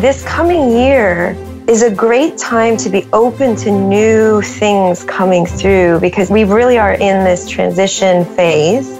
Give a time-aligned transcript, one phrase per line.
[0.00, 1.36] this coming year
[1.68, 6.78] is a great time to be open to new things coming through because we really
[6.78, 8.98] are in this transition phase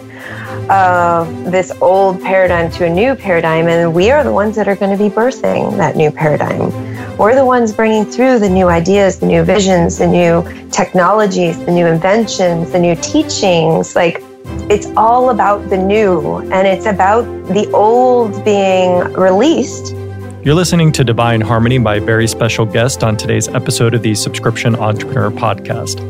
[0.68, 4.77] of this old paradigm to a new paradigm, and we are the ones that are
[4.77, 6.71] going to be birthing that new paradigm.
[7.17, 11.73] We're the ones bringing through the new ideas, the new visions, the new technologies, the
[11.73, 13.96] new inventions, the new teachings.
[13.96, 14.23] Like,
[14.69, 19.94] it's all about the new, and it's about the old being released
[20.43, 24.14] you're listening to Divine Harmony by a very special guest on today's episode of the
[24.14, 26.00] Subscription Entrepreneur Podcast.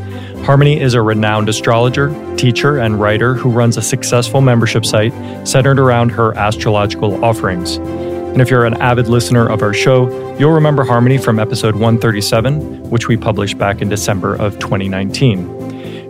[0.45, 5.13] Harmony is a renowned astrologer, teacher, and writer who runs a successful membership site
[5.47, 7.79] centered around her astrological offerings.
[7.79, 10.09] And if you're an avid listener of our show,
[10.39, 15.60] you'll remember Harmony from episode 137, which we published back in December of 2019.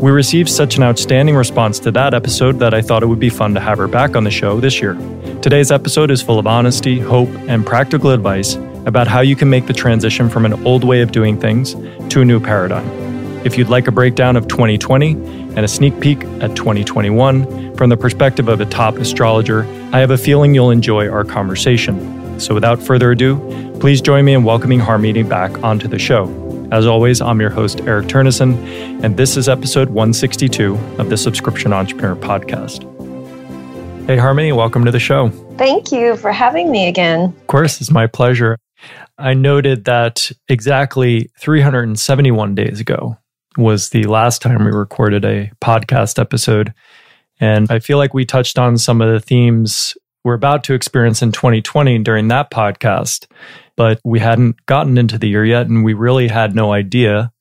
[0.01, 3.29] We received such an outstanding response to that episode that I thought it would be
[3.29, 4.95] fun to have her back on the show this year.
[5.43, 8.55] Today's episode is full of honesty, hope, and practical advice
[8.87, 11.75] about how you can make the transition from an old way of doing things
[12.15, 12.89] to a new paradigm.
[13.45, 17.97] If you'd like a breakdown of 2020 and a sneak peek at 2021 from the
[17.99, 22.41] perspective of a top astrologer, I have a feeling you'll enjoy our conversation.
[22.41, 23.37] So without further ado,
[23.81, 26.50] please join me in welcoming Harmony back onto the show.
[26.71, 28.55] As always, I'm your host, Eric Turnnessen,
[29.03, 32.87] and this is episode 162 of the Subscription Entrepreneur Podcast.
[34.07, 35.31] Hey, Harmony, welcome to the show.
[35.59, 37.25] Thank you for having me again.
[37.25, 38.57] Of course, it's my pleasure.
[39.19, 43.19] I noted that exactly 371 days ago
[43.57, 46.73] was the last time we recorded a podcast episode.
[47.41, 51.23] And I feel like we touched on some of the themes we're about to experience
[51.23, 53.27] in 2020 during that podcast,
[53.77, 55.67] but we hadn't gotten into the year yet.
[55.67, 57.33] And we really had no idea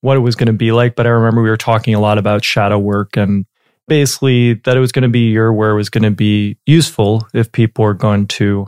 [0.00, 0.96] what it was going to be like.
[0.96, 3.46] But I remember we were talking a lot about shadow work and
[3.88, 6.58] basically that it was going to be a year where it was going to be
[6.66, 8.66] useful if people were going to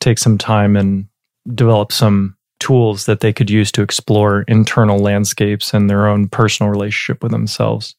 [0.00, 1.06] take some time and
[1.54, 6.70] develop some tools that they could use to explore internal landscapes and their own personal
[6.70, 7.96] relationship with themselves.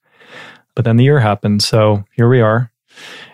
[0.76, 1.62] But then the year happened.
[1.64, 2.73] So here we are.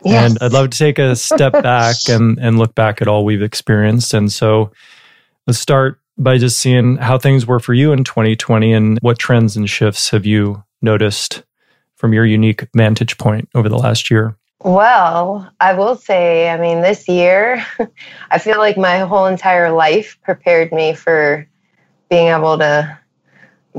[0.04, 0.32] Yes.
[0.32, 3.42] And I'd love to take a step back and, and look back at all we've
[3.42, 4.14] experienced.
[4.14, 4.72] And so
[5.48, 9.56] let's start by just seeing how things were for you in 2020 and what trends
[9.56, 11.44] and shifts have you noticed
[11.96, 14.36] from your unique vantage point over the last year?
[14.62, 17.66] Well, I will say, I mean, this year,
[18.32, 21.48] I feel like my whole entire life prepared me for
[22.10, 22.99] being able to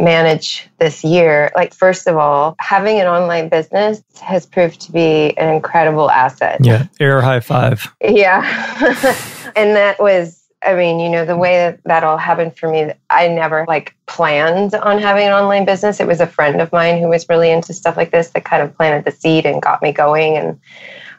[0.01, 1.53] manage this year.
[1.55, 6.65] Like, first of all, having an online business has proved to be an incredible asset.
[6.65, 7.93] Yeah, air high five.
[8.01, 8.43] Yeah.
[9.57, 12.93] and that was I mean, you know, the way that that all happened for me,
[13.09, 16.01] I never like planned on having an online business.
[16.01, 18.63] It was a friend of mine who was really into stuff like this that kind
[18.63, 20.61] of planted the seed and got me going and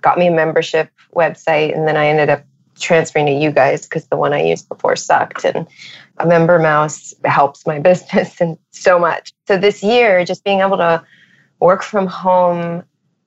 [0.02, 1.76] got me a membership website.
[1.76, 2.44] And then I ended up
[2.80, 5.44] transferring to you guys because the one I used before sucked.
[5.44, 5.68] And
[6.18, 9.34] a MemberMouse helps my business and so much.
[9.48, 11.04] So this year, just being able to
[11.60, 12.84] work from home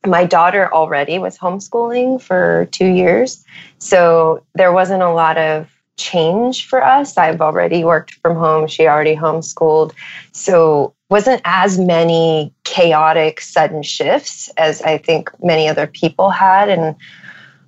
[0.07, 3.45] my daughter already was homeschooling for two years.
[3.79, 7.17] So there wasn't a lot of change for us.
[7.17, 9.93] I've already worked from home, she already homeschooled.
[10.33, 16.97] So wasn't as many chaotic sudden shifts as I think many other people had and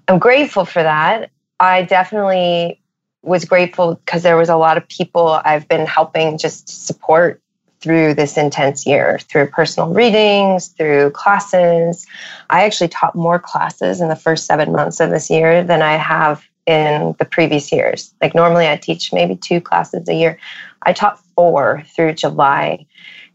[0.09, 1.31] I'm grateful for that.
[1.59, 2.81] I definitely
[3.27, 7.43] was grateful because there was a lot of people I've been helping just support
[7.81, 12.07] through this intense year through personal readings, through classes.
[12.49, 15.97] I actually taught more classes in the first 7 months of this year than I
[15.97, 18.15] have in the previous years.
[18.23, 20.39] Like normally I teach maybe two classes a year.
[20.83, 22.87] I taught four through July,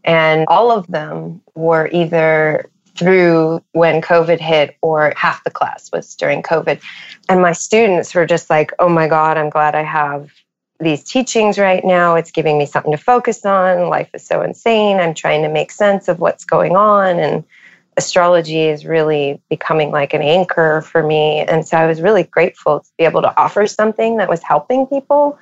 [0.04, 2.68] and all of them were either
[3.02, 6.80] through when COVID hit or half the class was during COVID.
[7.28, 10.30] And my students were just like, oh my God, I'm glad I have
[10.80, 12.16] these teachings right now.
[12.16, 13.88] It's giving me something to focus on.
[13.88, 14.98] Life is so insane.
[14.98, 17.18] I'm trying to make sense of what's going on.
[17.18, 17.44] And
[17.96, 21.40] astrology is really becoming like an anchor for me.
[21.40, 24.86] And so I was really grateful to be able to offer something that was helping
[24.86, 25.38] people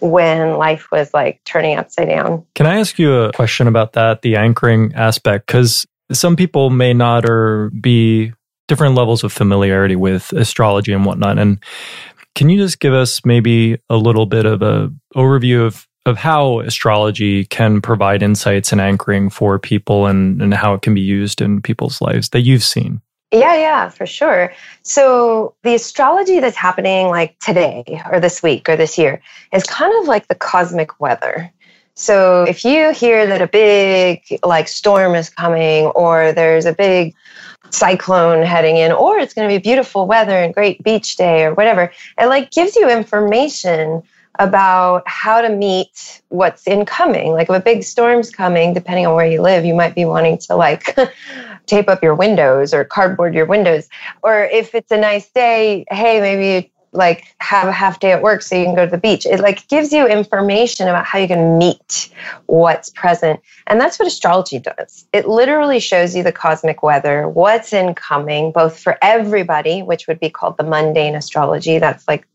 [0.00, 2.44] when life was like turning upside down.
[2.54, 5.46] Can I ask you a question about that, the anchoring aspect?
[5.46, 8.32] Because some people may not or be
[8.68, 11.38] different levels of familiarity with astrology and whatnot.
[11.38, 11.62] And
[12.34, 16.60] can you just give us maybe a little bit of a overview of of how
[16.60, 21.40] astrology can provide insights and anchoring for people and, and how it can be used
[21.40, 23.02] in people's lives that you've seen.
[23.32, 24.52] Yeah, yeah, for sure.
[24.82, 29.20] So the astrology that's happening like today or this week or this year
[29.52, 31.52] is kind of like the cosmic weather.
[31.96, 37.14] So if you hear that a big like storm is coming or there's a big
[37.70, 41.54] cyclone heading in or it's going to be beautiful weather and great beach day or
[41.54, 44.02] whatever, it like gives you information
[44.38, 47.32] about how to meet what's incoming.
[47.32, 50.36] Like if a big storm's coming, depending on where you live, you might be wanting
[50.38, 50.94] to like
[51.66, 53.88] tape up your windows or cardboard your windows.
[54.22, 58.42] Or if it's a nice day, hey, maybe like have a half day at work
[58.42, 59.26] so you can go to the beach.
[59.26, 62.10] It like gives you information about how you can meet
[62.46, 63.40] what's present.
[63.66, 65.06] And that's what astrology does.
[65.12, 70.30] It literally shows you the cosmic weather, what's incoming, both for everybody, which would be
[70.30, 71.78] called the mundane astrology.
[71.78, 72.26] That's like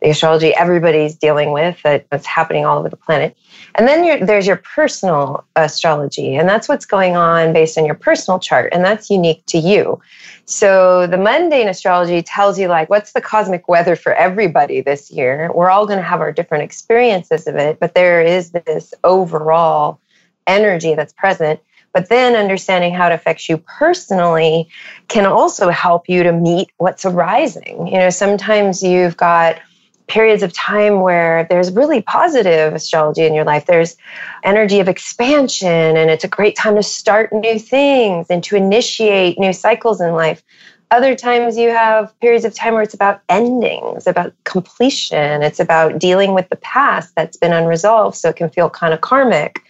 [0.00, 3.36] the astrology everybody's dealing with that's happening all over the planet.
[3.76, 8.40] And then there's your personal astrology, and that's what's going on based on your personal
[8.40, 10.00] chart, and that's unique to you.
[10.46, 15.50] So the mundane astrology tells you, like, what's the cosmic weather for everybody this year?
[15.54, 20.00] We're all going to have our different experiences of it, but there is this overall
[20.46, 21.60] energy that's present.
[21.92, 24.68] But then understanding how it affects you personally
[25.08, 27.88] can also help you to meet what's arising.
[27.88, 29.60] You know, sometimes you've got
[30.06, 33.66] periods of time where there's really positive astrology in your life.
[33.66, 33.96] There's
[34.42, 39.38] energy of expansion, and it's a great time to start new things and to initiate
[39.38, 40.42] new cycles in life.
[40.90, 45.42] Other times you have periods of time where it's about endings, about completion.
[45.42, 49.00] It's about dealing with the past that's been unresolved, so it can feel kind of
[49.00, 49.62] karmic.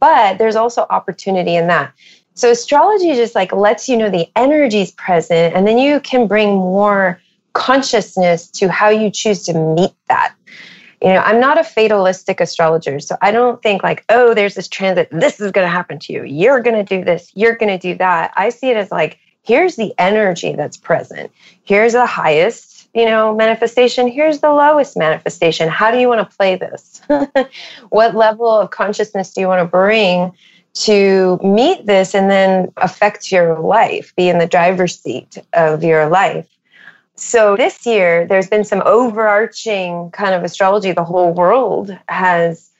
[0.00, 1.92] But there's also opportunity in that.
[2.34, 6.54] So astrology just like lets you know the energy's present, and then you can bring
[6.54, 7.20] more
[7.52, 10.34] consciousness to how you choose to meet that.
[11.02, 14.68] You know, I'm not a fatalistic astrologer, so I don't think like, oh, there's this
[14.68, 16.24] transit, this is going to happen to you.
[16.24, 18.32] You're going to do this, you're going to do that.
[18.36, 21.32] I see it as like, here's the energy that's present.
[21.62, 24.08] Here's the highest, you know, manifestation.
[24.08, 25.68] Here's the lowest manifestation.
[25.68, 27.00] How do you want to play this?
[27.90, 30.32] what level of consciousness do you want to bring
[30.72, 36.08] to meet this and then affect your life, be in the driver's seat of your
[36.08, 36.48] life?
[37.14, 42.70] So this year, there's been some overarching kind of astrology the whole world has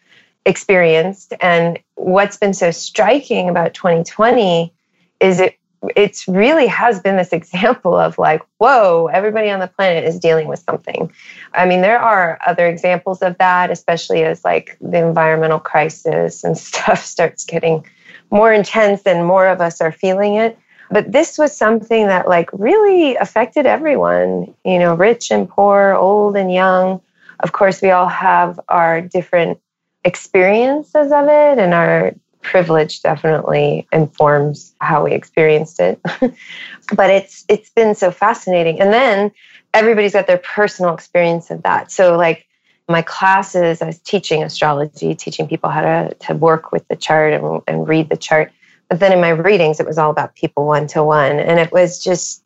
[0.46, 1.34] experienced.
[1.40, 4.72] And what's been so striking about 2020
[5.20, 5.59] is it
[5.96, 10.48] it's really has been this example of like, whoa, everybody on the planet is dealing
[10.48, 11.10] with something.
[11.52, 16.56] I mean, there are other examples of that, especially as like the environmental crisis and
[16.68, 17.84] stuff starts getting
[18.30, 20.58] more intense and more of us are feeling it.
[20.92, 26.36] But this was something that like really affected everyone, you know, rich and poor, old
[26.36, 27.00] and young.
[27.38, 29.60] Of course, we all have our different
[30.04, 36.00] experiences of it and our privilege definitely informs how we experienced it.
[36.94, 38.80] but it's it's been so fascinating.
[38.80, 39.30] And then
[39.74, 41.90] everybody's got their personal experience of that.
[41.90, 42.46] So like
[42.88, 47.32] my classes, I was teaching astrology, teaching people how to, to work with the chart
[47.32, 48.52] and, and read the chart.
[48.88, 51.38] But then in my readings, it was all about people one to one.
[51.38, 52.42] And it was just,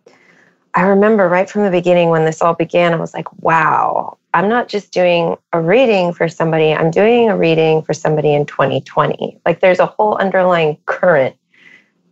[0.75, 4.49] I remember right from the beginning when this all began, I was like, wow, I'm
[4.49, 9.41] not just doing a reading for somebody, I'm doing a reading for somebody in 2020.
[9.47, 11.37] Like there's a whole underlying current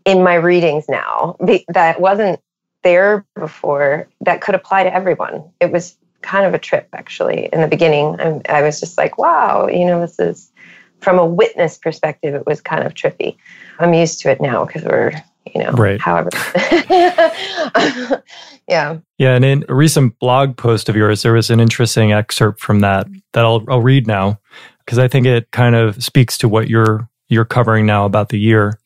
[0.04, 1.36] in my readings now
[1.68, 2.40] that wasn't
[2.82, 5.50] there before that could apply to everyone.
[5.60, 8.16] It was kind of a trip actually in the beginning.
[8.48, 10.52] I was just like, wow, you know, this is
[11.00, 13.36] from a witness perspective, it was kind of trippy.
[13.80, 15.12] I'm used to it now because we're,
[15.46, 16.00] you know, right.
[16.00, 16.30] however.
[18.68, 18.98] yeah.
[19.18, 19.34] Yeah.
[19.34, 23.06] And in a recent blog post of yours, there was an interesting excerpt from that
[23.32, 24.38] that I'll, I'll read now
[24.84, 28.38] because I think it kind of speaks to what you're you're covering now about the
[28.38, 28.78] year.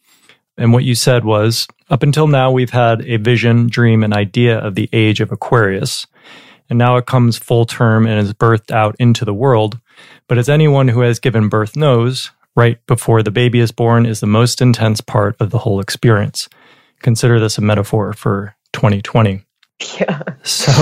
[0.57, 4.59] And what you said was up until now, we've had a vision, dream, and idea
[4.59, 6.07] of the age of Aquarius.
[6.71, 9.79] And now it comes full term and is birthed out into the world.
[10.29, 14.21] But as anyone who has given birth knows, right before the baby is born is
[14.21, 16.49] the most intense part of the whole experience.
[17.03, 19.43] Consider this a metaphor for 2020.
[20.01, 20.23] Yeah.
[20.43, 20.73] So,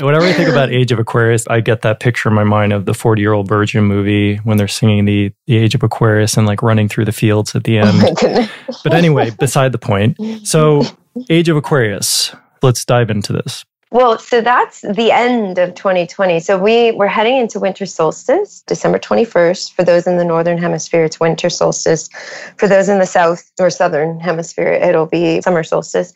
[0.00, 2.86] whenever I think about Age of Aquarius, I get that picture in my mind of
[2.86, 6.46] the 40 year old virgin movie when they're singing the, the Age of Aquarius and
[6.46, 8.18] like running through the fields at the oh end.
[8.22, 8.48] Oh
[8.84, 10.16] but anyway, beside the point.
[10.46, 10.82] So,
[11.28, 13.64] Age of Aquarius, let's dive into this.
[13.92, 16.40] Well, so that's the end of 2020.
[16.40, 19.74] So we we're heading into winter solstice, December 21st.
[19.74, 22.08] For those in the northern hemisphere, it's winter solstice.
[22.56, 26.14] For those in the south or southern hemisphere, it'll be summer solstice.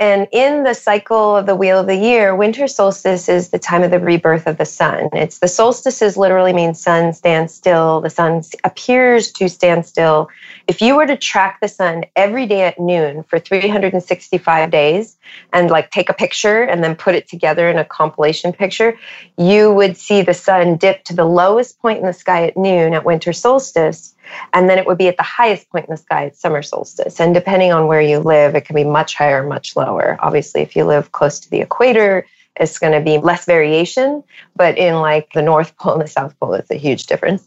[0.00, 3.82] And in the cycle of the wheel of the year, winter solstice is the time
[3.82, 5.10] of the rebirth of the sun.
[5.12, 8.00] It's the solstices literally mean sun stands still.
[8.00, 10.30] The sun appears to stand still.
[10.66, 15.18] If you were to track the sun every day at noon for 365 days
[15.52, 18.98] and like take a picture and then put it together in a compilation picture,
[19.36, 22.94] you would see the sun dip to the lowest point in the sky at noon
[22.94, 24.14] at winter solstice
[24.52, 27.20] and then it would be at the highest point in the sky at summer solstice.
[27.20, 30.16] And depending on where you live, it can be much higher, much lower.
[30.20, 34.22] Obviously, if you live close to the equator, it's going to be less variation.
[34.54, 37.46] But in like the North Pole and the South Pole, it's a huge difference.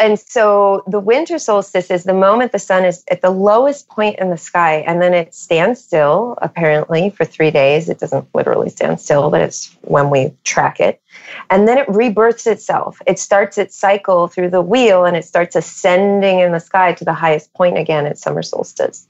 [0.00, 4.18] And so the winter solstice is the moment the sun is at the lowest point
[4.18, 7.88] in the sky, and then it stands still, apparently, for three days.
[7.88, 11.00] It doesn't literally stand still, but it's when we track it.
[11.50, 13.00] And then it rebirths itself.
[13.06, 17.04] It starts its cycle through the wheel and it starts ascending in the sky to
[17.04, 19.06] the highest point again at summer solstice.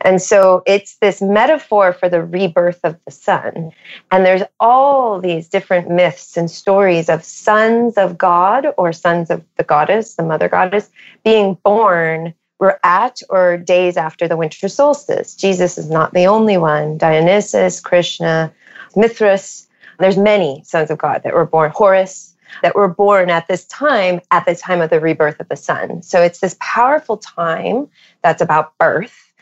[0.00, 3.72] And so it's this metaphor for the rebirth of the sun.
[4.10, 9.44] And there's all these different myths and stories of sons of God or sons of
[9.56, 10.90] the goddess, the mother goddess,
[11.24, 15.34] being born were at or days after the winter solstice.
[15.34, 16.96] Jesus is not the only one.
[16.96, 18.52] Dionysus, Krishna,
[18.94, 19.65] Mithras,
[19.98, 21.70] there's many sons of God that were born.
[21.74, 25.56] Horus, that were born at this time, at the time of the rebirth of the
[25.56, 26.02] sun.
[26.02, 27.88] So it's this powerful time
[28.22, 29.32] that's about birth.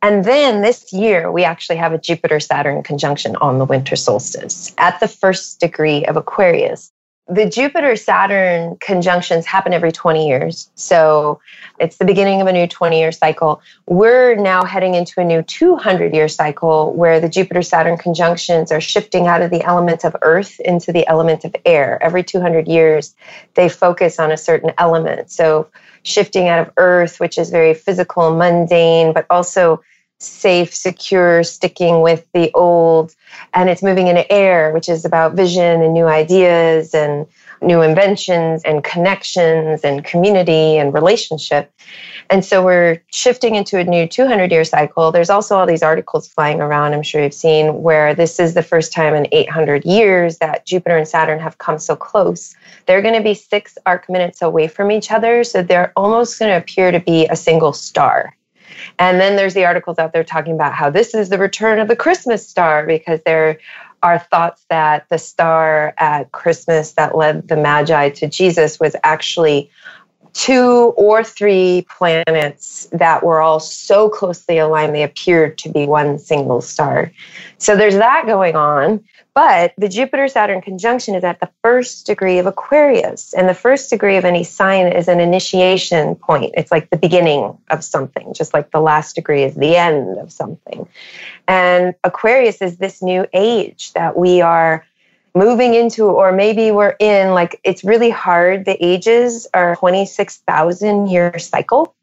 [0.00, 4.74] And then this year, we actually have a Jupiter Saturn conjunction on the winter solstice
[4.78, 6.90] at the first degree of Aquarius
[7.28, 10.70] the Jupiter Saturn conjunctions happen every 20 years.
[10.74, 11.40] So
[11.78, 13.62] it's the beginning of a new 20 year cycle.
[13.86, 18.80] We're now heading into a new 200 year cycle where the Jupiter Saturn conjunctions are
[18.80, 22.02] shifting out of the element of earth into the element of air.
[22.02, 23.14] Every 200 years,
[23.54, 25.30] they focus on a certain element.
[25.30, 25.68] So
[26.02, 29.80] shifting out of earth, which is very physical, mundane, but also
[30.22, 33.14] safe, secure, sticking with the old.
[33.54, 37.26] And it's moving into air, which is about vision and new ideas and
[37.62, 41.72] new inventions and connections and community and relationship.
[42.30, 45.12] And so we're shifting into a new 200 year cycle.
[45.12, 48.62] There's also all these articles flying around, I'm sure you've seen, where this is the
[48.62, 52.54] first time in 800 years that Jupiter and Saturn have come so close.
[52.86, 55.44] They're going to be six arc minutes away from each other.
[55.44, 58.34] So they're almost going to appear to be a single star.
[58.98, 61.88] And then there's the articles out there talking about how this is the return of
[61.88, 63.58] the Christmas star because there
[64.02, 69.70] are thoughts that the star at Christmas that led the Magi to Jesus was actually
[70.32, 76.18] two or three planets that were all so closely aligned they appeared to be one
[76.18, 77.12] single star.
[77.58, 79.04] So there's that going on.
[79.34, 83.32] But the Jupiter Saturn conjunction is at the first degree of Aquarius.
[83.32, 86.52] And the first degree of any sign is an initiation point.
[86.54, 90.30] It's like the beginning of something, just like the last degree is the end of
[90.30, 90.86] something.
[91.48, 94.84] And Aquarius is this new age that we are
[95.34, 98.64] moving into, or maybe we're in, like it's really hard.
[98.64, 101.94] The ages are 26,000 year cycle.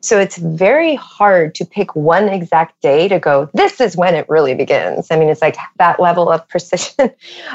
[0.00, 4.28] So it's very hard to pick one exact day to go, this is when it
[4.28, 5.06] really begins.
[5.10, 7.10] I mean, it's like that level of precision.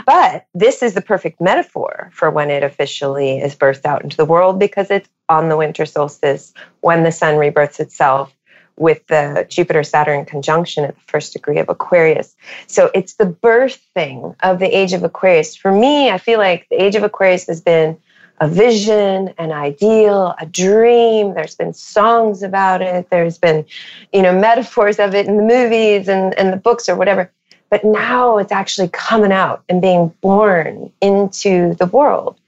[0.08, 4.26] but this is the perfect metaphor for when it officially is birthed out into the
[4.26, 8.36] world because it's on the winter solstice when the sun rebirths itself
[8.80, 12.36] with the Jupiter Saturn conjunction at the first degree of Aquarius.
[12.66, 15.56] So it's the birth thing of the age of Aquarius.
[15.56, 17.98] For me, I feel like the age of Aquarius has been
[18.42, 21.34] a vision, an ideal, a dream.
[21.34, 23.10] There's been songs about it.
[23.10, 23.66] There's been,
[24.14, 27.30] you know, metaphors of it in the movies and, and the books or whatever.
[27.70, 32.40] But now it's actually coming out and being born into the world.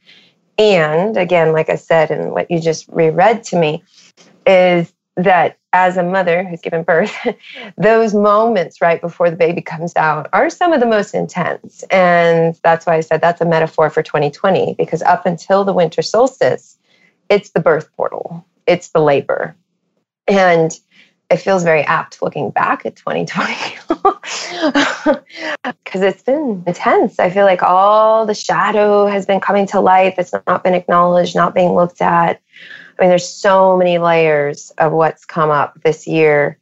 [0.57, 3.83] And again, like I said, and what you just reread to me,
[4.45, 7.15] is that as a mother who's given birth,
[7.77, 11.83] those moments right before the baby comes out are some of the most intense.
[11.91, 16.01] And that's why I said that's a metaphor for 2020, because up until the winter
[16.01, 16.77] solstice,
[17.29, 19.55] it's the birth portal, it's the labor.
[20.27, 20.77] And
[21.31, 23.55] it feels very apt looking back at 2020
[25.63, 27.19] because it's been intense.
[27.19, 31.33] I feel like all the shadow has been coming to light that's not been acknowledged,
[31.35, 32.41] not being looked at.
[33.01, 36.59] I mean, there's so many layers of what's come up this year.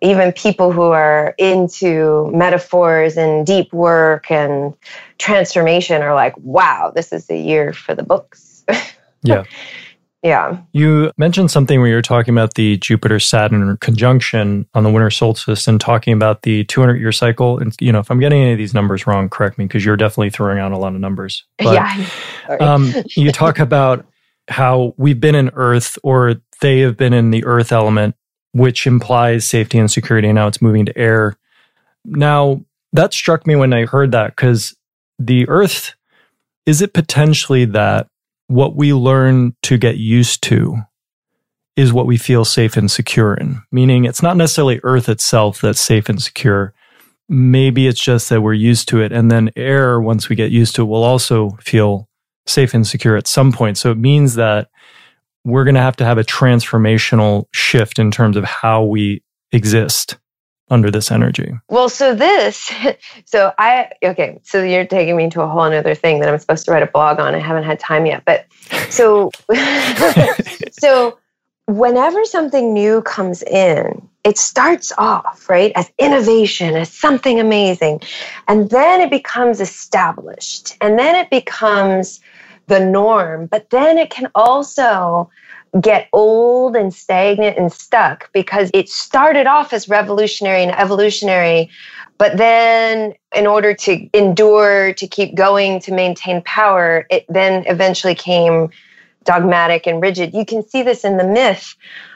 [0.00, 4.72] Even people who are into metaphors and deep work and
[5.18, 8.64] transformation are like, wow, this is the year for the books.
[9.22, 9.44] yeah.
[10.22, 10.56] Yeah.
[10.72, 15.68] You mentioned something where you're talking about the Jupiter Saturn conjunction on the winter solstice
[15.68, 17.58] and talking about the 200 year cycle.
[17.58, 19.98] And, you know, if I'm getting any of these numbers wrong, correct me because you're
[19.98, 21.44] definitely throwing out a lot of numbers.
[21.58, 22.06] But, yeah.
[22.58, 24.06] um, you talk about
[24.48, 28.14] how we've been in earth or they have been in the earth element,
[28.52, 30.28] which implies safety and security.
[30.28, 31.36] And now it's moving to air.
[32.04, 32.62] Now,
[32.92, 34.74] that struck me when I heard that because
[35.18, 35.94] the earth
[36.66, 38.08] is it potentially that
[38.48, 40.78] what we learn to get used to
[41.76, 43.62] is what we feel safe and secure in?
[43.70, 46.72] Meaning, it's not necessarily earth itself that's safe and secure.
[47.28, 49.12] Maybe it's just that we're used to it.
[49.12, 52.08] And then air, once we get used to it, will also feel
[52.46, 53.78] safe and secure at some point.
[53.78, 54.68] So it means that
[55.44, 59.22] we're going to have to have a transformational shift in terms of how we
[59.52, 60.18] exist
[60.70, 61.52] under this energy?
[61.68, 62.72] Well, so this,
[63.24, 66.64] so I, okay, so you're taking me to a whole other thing that I'm supposed
[66.66, 67.34] to write a blog on.
[67.34, 68.24] I haven't had time yet.
[68.24, 68.46] But
[68.90, 69.30] so,
[70.72, 71.18] so
[71.66, 78.00] whenever something new comes in, it starts off, right, as innovation, as something amazing.
[78.48, 80.76] And then it becomes established.
[80.80, 82.20] And then it becomes
[82.66, 83.46] the norm.
[83.46, 85.30] But then it can also
[85.80, 91.68] get old and stagnant and stuck because it started off as revolutionary and evolutionary.
[92.18, 98.14] But then, in order to endure, to keep going, to maintain power, it then eventually
[98.14, 98.70] came
[99.26, 100.32] dogmatic and rigid.
[100.32, 101.74] You can see this in the myth,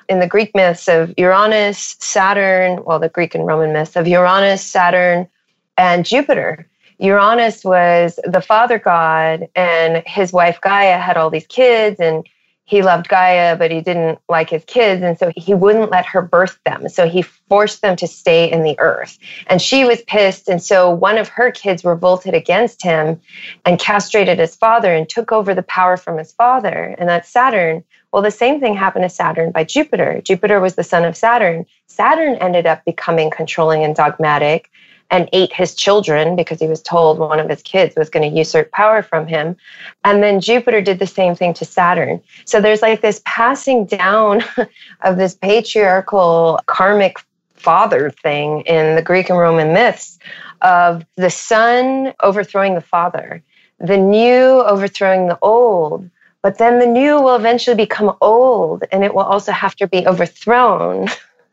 [0.09, 4.65] in the Greek myths of Uranus, Saturn, well, the Greek and Roman myths of Uranus,
[4.65, 5.29] Saturn,
[5.77, 6.67] and Jupiter.
[6.99, 12.27] Uranus was the father god, and his wife Gaia had all these kids, and
[12.71, 15.03] he loved Gaia, but he didn't like his kids.
[15.03, 16.89] And so he wouldn't let her birth them.
[16.89, 19.19] So he forced them to stay in the earth.
[19.49, 20.49] And she was pissed.
[20.49, 23.21] And so one of her kids revolted against him
[23.65, 26.95] and castrated his father and took over the power from his father.
[26.97, 27.83] And that's Saturn.
[28.13, 30.21] Well, the same thing happened to Saturn by Jupiter.
[30.23, 31.67] Jupiter was the son of Saturn.
[31.89, 34.71] Saturn ended up becoming controlling and dogmatic
[35.11, 38.37] and ate his children because he was told one of his kids was going to
[38.37, 39.57] usurp power from him.
[40.05, 42.23] And then Jupiter did the same thing to Saturn.
[42.45, 44.43] So there's like this passing down
[45.03, 47.19] of this patriarchal karmic
[47.55, 50.19] father thing in the Greek and Roman myths
[50.63, 53.43] of the son overthrowing the father,
[53.79, 56.09] the new overthrowing the old.
[56.43, 60.07] But then the new will eventually become old and it will also have to be
[60.07, 61.09] overthrown.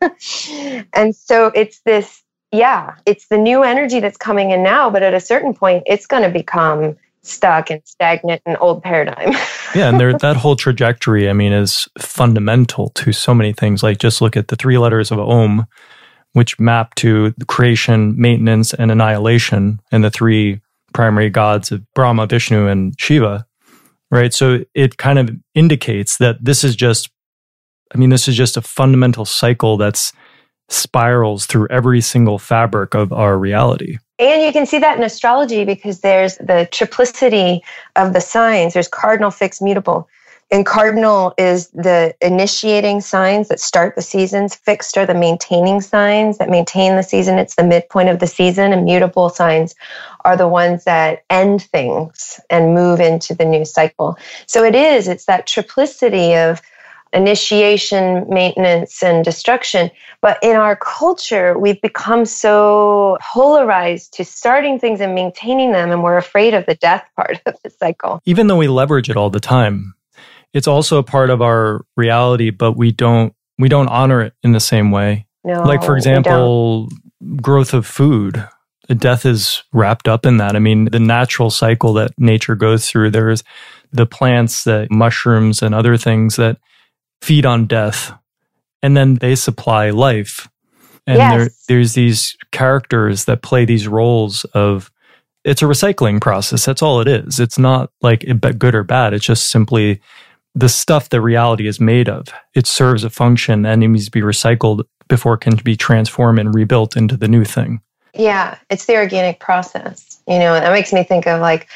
[0.94, 5.14] and so it's this yeah, it's the new energy that's coming in now, but at
[5.14, 9.32] a certain point, it's going to become stuck and stagnant and old paradigm.
[9.74, 13.82] yeah, and there, that whole trajectory, I mean, is fundamental to so many things.
[13.82, 15.66] Like just look at the three letters of Om,
[16.32, 20.60] which map to creation, maintenance, and annihilation, and the three
[20.94, 23.46] primary gods of Brahma, Vishnu, and Shiva.
[24.10, 24.32] Right.
[24.32, 27.10] So it kind of indicates that this is just,
[27.94, 30.14] I mean, this is just a fundamental cycle that's
[30.68, 33.98] spirals through every single fabric of our reality.
[34.18, 37.60] And you can see that in astrology because there's the triplicity
[37.96, 38.74] of the signs.
[38.74, 40.08] There's cardinal, fixed, mutable.
[40.50, 44.54] And cardinal is the initiating signs that start the seasons.
[44.54, 47.38] Fixed are the maintaining signs that maintain the season.
[47.38, 48.72] It's the midpoint of the season.
[48.72, 49.74] And mutable signs
[50.24, 54.16] are the ones that end things and move into the new cycle.
[54.46, 56.62] So it is, it's that triplicity of
[57.12, 59.90] initiation, maintenance, and destruction.
[60.20, 66.02] But in our culture, we've become so polarized to starting things and maintaining them, and
[66.02, 68.20] we're afraid of the death part of the cycle.
[68.24, 69.94] Even though we leverage it all the time,
[70.52, 74.52] it's also a part of our reality, but we don't we don't honor it in
[74.52, 75.26] the same way.
[75.44, 76.88] No, like for example,
[77.40, 78.46] growth of food.
[78.88, 80.56] Death is wrapped up in that.
[80.56, 83.10] I mean, the natural cycle that nature goes through.
[83.10, 83.44] There's
[83.92, 86.58] the plants, the mushrooms, and other things that
[87.20, 88.12] feed on death
[88.82, 90.48] and then they supply life.
[91.06, 91.32] And yes.
[91.32, 94.90] there, there's these characters that play these roles of
[95.44, 96.64] it's a recycling process.
[96.64, 97.40] That's all it is.
[97.40, 98.26] It's not like
[98.58, 99.14] good or bad.
[99.14, 100.00] It's just simply
[100.54, 102.28] the stuff that reality is made of.
[102.54, 106.38] It serves a function and it needs to be recycled before it can be transformed
[106.38, 107.80] and rebuilt into the new thing.
[108.14, 110.20] Yeah, it's the organic process.
[110.26, 111.68] You know, that makes me think of like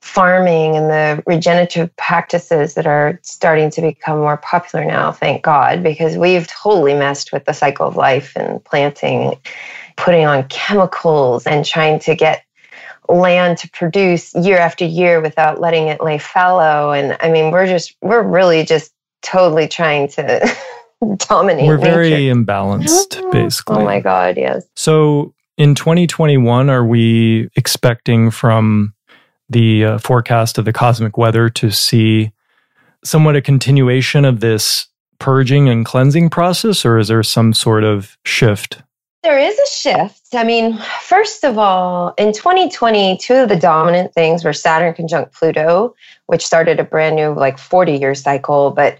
[0.00, 5.82] farming and the regenerative practices that are starting to become more popular now, thank God,
[5.82, 9.34] because we've totally messed with the cycle of life and planting,
[9.96, 12.44] putting on chemicals and trying to get
[13.08, 16.92] land to produce year after year without letting it lay fallow.
[16.92, 20.56] And I mean, we're just, we're really just totally trying to
[21.16, 21.66] dominate.
[21.66, 22.34] We're very nature.
[22.34, 23.76] imbalanced, basically.
[23.76, 24.64] Oh my God, yes.
[24.76, 28.94] So in 2021, are we expecting from
[29.50, 32.32] the uh, forecast of the cosmic weather to see
[33.04, 34.86] somewhat a continuation of this
[35.18, 38.82] purging and cleansing process, or is there some sort of shift?
[39.22, 40.28] There is a shift.
[40.32, 45.34] I mean, first of all, in 2020, two of the dominant things were Saturn conjunct
[45.34, 45.94] Pluto,
[46.26, 48.70] which started a brand new, like 40 year cycle.
[48.70, 48.98] But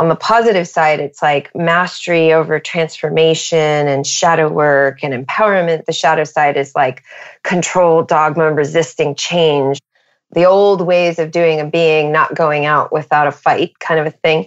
[0.00, 5.84] on the positive side, it's like mastery over transformation and shadow work and empowerment.
[5.84, 7.04] The shadow side is like
[7.44, 9.78] control, dogma, resisting change
[10.32, 14.06] the old ways of doing a being not going out without a fight kind of
[14.06, 14.46] a thing.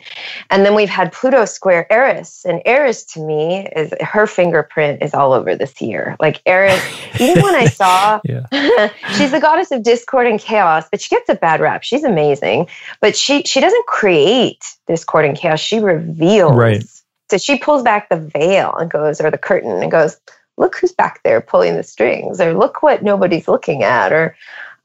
[0.50, 5.14] And then we've had pluto square eris and eris to me is her fingerprint is
[5.14, 6.16] all over this year.
[6.20, 6.82] Like eris
[7.20, 8.20] even when i saw
[9.18, 11.84] she's the goddess of discord and chaos but she gets a bad rap.
[11.84, 12.68] She's amazing.
[13.02, 15.60] But she she doesn't create discord and chaos.
[15.60, 16.56] She reveals.
[16.56, 16.84] Right.
[17.30, 20.18] So she pulls back the veil and goes or the curtain and goes
[20.58, 24.36] look who's back there pulling the strings, or look what nobody's looking at, or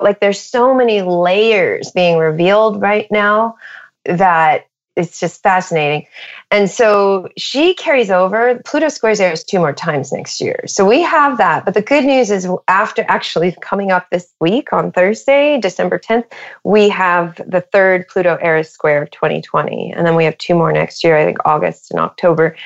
[0.01, 3.57] like there's so many layers being revealed right now
[4.05, 6.07] that it's just fascinating.
[6.51, 8.61] And so she carries over.
[8.65, 10.65] Pluto squares Eris two more times next year.
[10.67, 11.65] So we have that.
[11.65, 16.25] But the good news is, after actually coming up this week on Thursday, December 10th,
[16.65, 19.93] we have the third Pluto Eris square of 2020.
[19.93, 22.57] And then we have two more next year, I think August and October.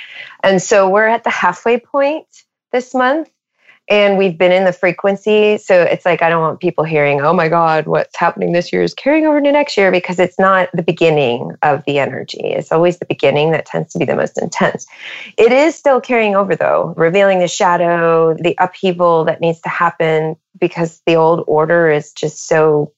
[0.42, 2.26] And so we're at the halfway point
[2.72, 3.28] this month
[3.88, 5.58] and we've been in the frequency.
[5.58, 8.82] So it's like, I don't want people hearing, oh my God, what's happening this year
[8.82, 12.40] is carrying over to next year because it's not the beginning of the energy.
[12.40, 14.86] It's always the beginning that tends to be the most intense.
[15.36, 20.36] It is still carrying over, though, revealing the shadow, the upheaval that needs to happen
[20.60, 22.92] because the old order is just so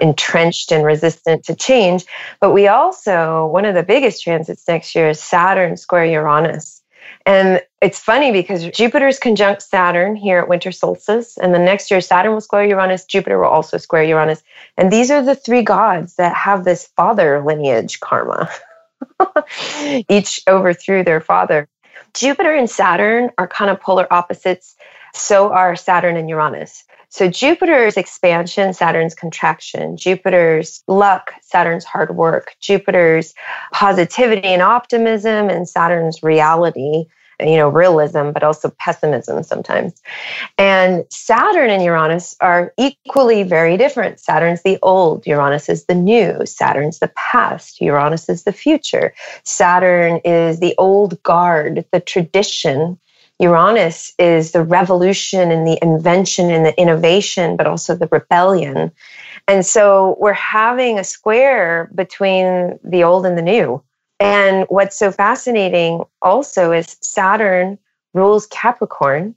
[0.00, 2.04] entrenched and resistant to change.
[2.40, 6.79] But we also, one of the biggest transits next year is Saturn square Uranus.
[7.26, 12.00] And it's funny because Jupiter's conjunct Saturn here at winter solstice, and the next year
[12.00, 14.42] Saturn will square Uranus, Jupiter will also square Uranus.
[14.76, 18.48] And these are the three gods that have this father lineage karma.
[20.08, 21.68] Each overthrew their father.
[22.14, 24.74] Jupiter and Saturn are kind of polar opposites.
[25.14, 26.84] So are Saturn and Uranus.
[27.10, 33.34] So Jupiter's expansion, Saturn's contraction, Jupiter's luck, Saturn's hard work, Jupiter's
[33.72, 37.06] positivity and optimism, and Saturn's reality,
[37.40, 40.00] you know, realism, but also pessimism sometimes.
[40.56, 44.20] And Saturn and Uranus are equally very different.
[44.20, 49.14] Saturn's the old, Uranus is the new, Saturn's the past, Uranus is the future.
[49.42, 53.00] Saturn is the old guard, the tradition
[53.40, 58.92] Uranus is the revolution and the invention and the innovation, but also the rebellion.
[59.48, 63.82] And so we're having a square between the old and the new.
[64.20, 67.78] And what's so fascinating also is Saturn
[68.12, 69.34] rules Capricorn,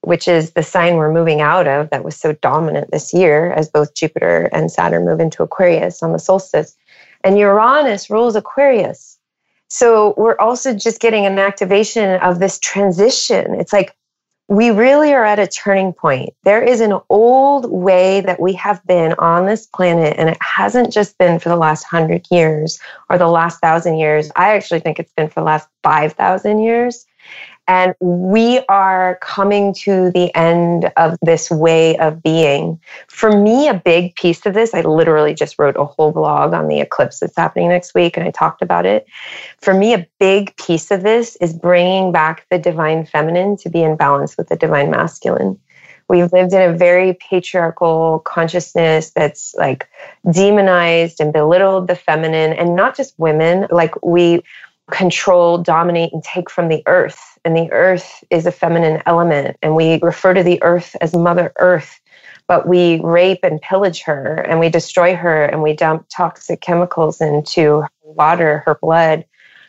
[0.00, 3.68] which is the sign we're moving out of that was so dominant this year as
[3.68, 6.74] both Jupiter and Saturn move into Aquarius on the solstice.
[7.22, 9.13] And Uranus rules Aquarius.
[9.74, 13.56] So we're also just getting an activation of this transition.
[13.56, 13.96] It's like
[14.46, 16.32] we really are at a turning point.
[16.44, 20.92] There is an old way that we have been on this planet, and it hasn't
[20.92, 22.78] just been for the last hundred years
[23.10, 24.30] or the last thousand years.
[24.36, 27.04] I actually think it's been for the last 5,000 years.
[27.66, 32.78] And we are coming to the end of this way of being.
[33.08, 36.68] For me, a big piece of this, I literally just wrote a whole blog on
[36.68, 39.06] the eclipse that's happening next week and I talked about it.
[39.60, 43.82] For me, a big piece of this is bringing back the divine feminine to be
[43.82, 45.58] in balance with the divine masculine.
[46.08, 49.88] We've lived in a very patriarchal consciousness that's like
[50.30, 53.66] demonized and belittled the feminine and not just women.
[53.70, 54.42] Like we
[54.90, 57.33] control, dominate, and take from the earth.
[57.44, 59.56] And the earth is a feminine element.
[59.62, 62.00] And we refer to the earth as Mother Earth,
[62.46, 67.20] but we rape and pillage her and we destroy her and we dump toxic chemicals
[67.20, 69.24] into her water, her blood,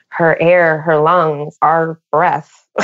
[0.09, 2.65] her air, her lungs, our breath.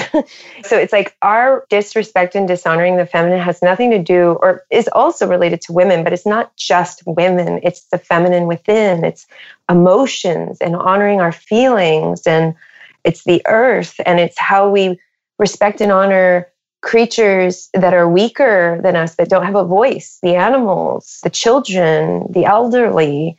[0.64, 4.88] so it's like our disrespect and dishonoring the feminine has nothing to do or is
[4.94, 9.28] also related to women but it's not just women it's the feminine within it's
[9.70, 12.56] emotions and honoring our feelings and
[13.04, 15.00] it's the earth and it's how we
[15.40, 16.48] respect and honor
[16.82, 22.26] creatures that are weaker than us that don't have a voice the animals the children
[22.32, 23.38] the elderly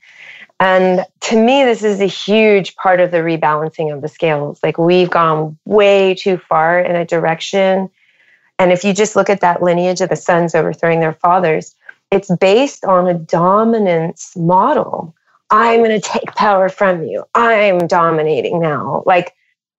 [0.62, 4.61] and to me, this is a huge part of the rebalancing of the scales.
[4.62, 7.90] Like we've gone way too far in a direction.
[8.61, 11.75] And if you just look at that lineage of the sons overthrowing their fathers,
[12.12, 15.16] it's based on a dominance model.
[15.51, 17.25] I'm going to take power from you.
[17.35, 19.03] I'm dominating now.
[19.05, 19.35] Like,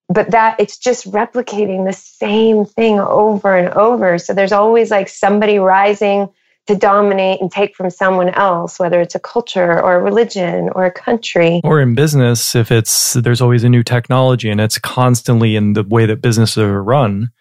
[0.09, 4.17] but that it's just replicating the same thing over and over.
[4.17, 6.29] So there's always like somebody rising
[6.67, 10.85] to dominate and take from someone else, whether it's a culture or a religion or
[10.85, 11.59] a country.
[11.63, 15.83] Or in business, if it's there's always a new technology and it's constantly in the
[15.83, 17.31] way that businesses are run,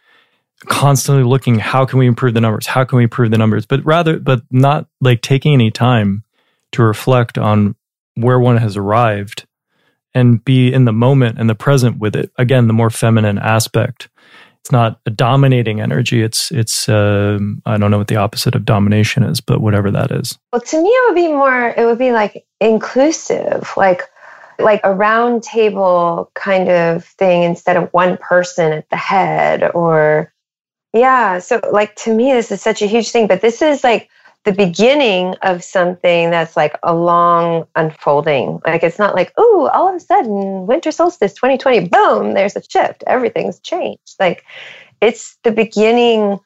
[0.66, 2.66] constantly looking how can we improve the numbers?
[2.66, 3.64] How can we improve the numbers?
[3.64, 6.24] But rather, but not like taking any time
[6.72, 7.76] to reflect on
[8.14, 9.46] where one has arrived
[10.14, 12.30] and be in the moment and the present with it.
[12.38, 14.08] Again, the more feminine aspect
[14.62, 16.22] it's not a dominating energy.
[16.22, 20.12] It's it's um, I don't know what the opposite of domination is, but whatever that
[20.12, 20.38] is.
[20.52, 21.74] Well, to me, it would be more.
[21.76, 24.02] It would be like inclusive, like
[24.60, 30.32] like a round table kind of thing instead of one person at the head or
[30.92, 34.08] yeah so like to me this is such a huge thing but this is like
[34.44, 38.60] the beginning of something that's like a long unfolding.
[38.66, 42.62] Like it's not like, oh, all of a sudden, winter solstice 2020, boom, there's a
[42.62, 43.04] shift.
[43.06, 44.16] Everything's changed.
[44.18, 44.44] Like
[45.00, 46.40] it's the beginning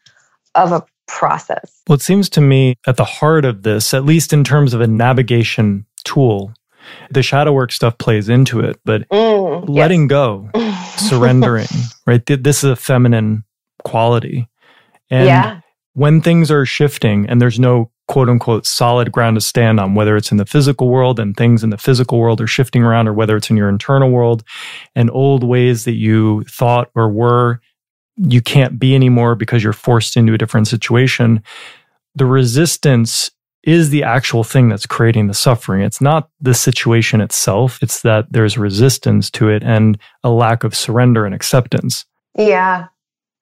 [0.54, 1.82] of a process.
[1.88, 4.80] Well, it seems to me at the heart of this, at least in terms of
[4.80, 6.52] a navigation tool,
[7.10, 10.08] the shadow work stuff plays into it, but mm, letting yes.
[10.08, 10.50] go,
[10.96, 11.66] surrendering,
[12.06, 12.24] right?
[12.26, 13.44] This is a feminine
[13.84, 14.48] quality.
[15.10, 15.60] And yeah.
[15.96, 20.14] When things are shifting and there's no quote unquote solid ground to stand on, whether
[20.14, 23.14] it's in the physical world and things in the physical world are shifting around, or
[23.14, 24.44] whether it's in your internal world
[24.94, 27.62] and old ways that you thought or were,
[28.18, 31.42] you can't be anymore because you're forced into a different situation.
[32.14, 33.30] The resistance
[33.62, 35.80] is the actual thing that's creating the suffering.
[35.80, 37.78] It's not the situation itself.
[37.80, 42.04] It's that there's resistance to it and a lack of surrender and acceptance.
[42.36, 42.88] Yeah.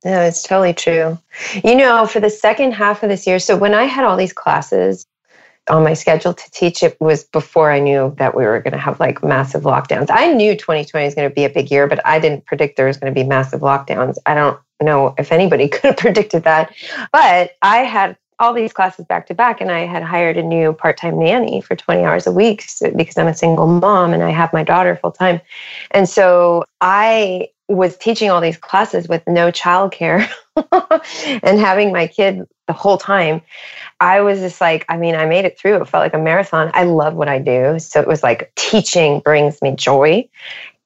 [0.05, 1.19] No, it's totally true.
[1.65, 4.35] You know, for the second half of this year, so when I had all these
[4.35, 5.07] classes
[5.71, 8.79] on my schedule to teach, it was before I knew that we were going to
[8.79, 10.09] have like massive lockdowns.
[10.11, 12.87] I knew 2020 was going to be a big year, but I didn't predict there
[12.87, 14.17] was going to be massive lockdowns.
[14.27, 16.75] I don't know if anybody could have predicted that.
[17.13, 20.73] But I had all these classes back to back and I had hired a new
[20.73, 22.65] part-time nanny for 20 hours a week
[22.97, 25.41] because I'm a single mom and I have my daughter full time.
[25.93, 30.29] And so I was teaching all these classes with no childcare
[31.43, 33.41] and having my kid the whole time.
[34.01, 35.81] I was just like, I mean, I made it through.
[35.81, 36.71] It felt like a marathon.
[36.75, 37.79] I love what I do.
[37.79, 40.29] So it was like teaching brings me joy.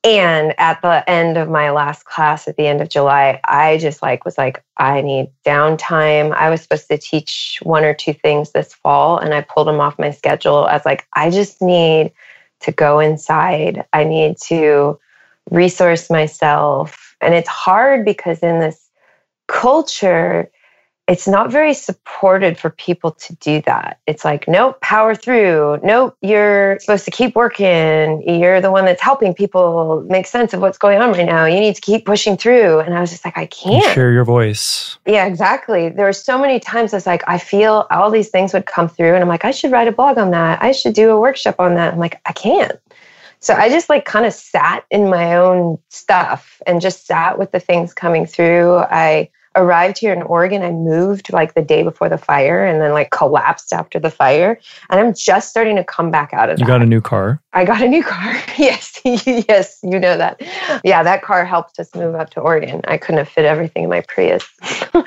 [0.05, 4.01] And at the end of my last class at the end of July, I just
[4.01, 6.33] like was like, I need downtime.
[6.33, 9.81] I was supposed to teach one or two things this fall and I pulled them
[9.81, 10.67] off my schedule.
[10.67, 12.13] I was like, I just need
[12.61, 13.85] to go inside.
[13.93, 14.99] I need to
[15.51, 17.17] resource myself.
[17.21, 18.89] And it's hard because in this
[19.49, 20.51] culture,
[21.09, 23.99] it's not very supported for people to do that.
[24.07, 25.81] It's like, nope, power through.
[25.83, 28.23] Nope, you're supposed to keep working.
[28.29, 31.47] You're the one that's helping people make sense of what's going on right now.
[31.47, 32.81] You need to keep pushing through.
[32.81, 33.95] And I was just like, I can't.
[33.95, 34.99] share your voice.
[35.07, 35.89] Yeah, exactly.
[35.89, 39.15] There were so many times it's like, I feel all these things would come through,
[39.15, 40.63] and I'm like, I should write a blog on that.
[40.63, 41.95] I should do a workshop on that.
[41.95, 42.79] I'm like, I can't.
[43.41, 47.53] So I just like kind of sat in my own stuff and just sat with
[47.53, 48.79] the things coming through.
[48.79, 50.63] I arrived here in Oregon.
[50.63, 54.59] I moved like the day before the fire and then like collapsed after the fire.
[54.91, 56.69] And I'm just starting to come back out of you that.
[56.71, 57.41] got a new car?
[57.53, 58.33] I got a new car.
[58.59, 59.01] yes.
[59.05, 59.79] yes.
[59.83, 60.41] You know that.
[60.85, 61.03] Yeah.
[61.03, 62.81] That car helped us move up to Oregon.
[62.87, 64.47] I couldn't have fit everything in my Prius.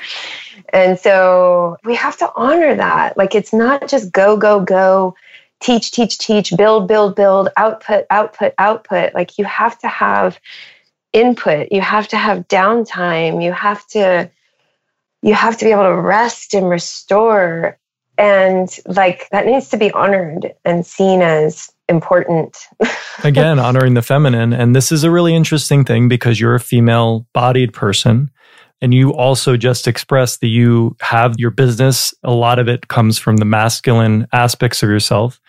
[0.72, 3.16] and so we have to honor that.
[3.16, 5.14] Like it's not just go, go, go.
[5.60, 9.14] Teach, teach, teach, build, build, build, output, output, output.
[9.14, 10.40] Like you have to have
[11.12, 11.68] input.
[11.70, 13.42] You have to have downtime.
[13.42, 14.30] You have to
[15.22, 17.78] you have to be able to rest and restore.
[18.18, 22.56] And like that needs to be honored and seen as important.
[23.24, 24.52] Again honoring the feminine.
[24.52, 28.30] And this is a really interesting thing because you're a female bodied person.
[28.80, 32.12] And you also just expressed that you have your business.
[32.24, 35.40] A lot of it comes from the masculine aspects of yourself.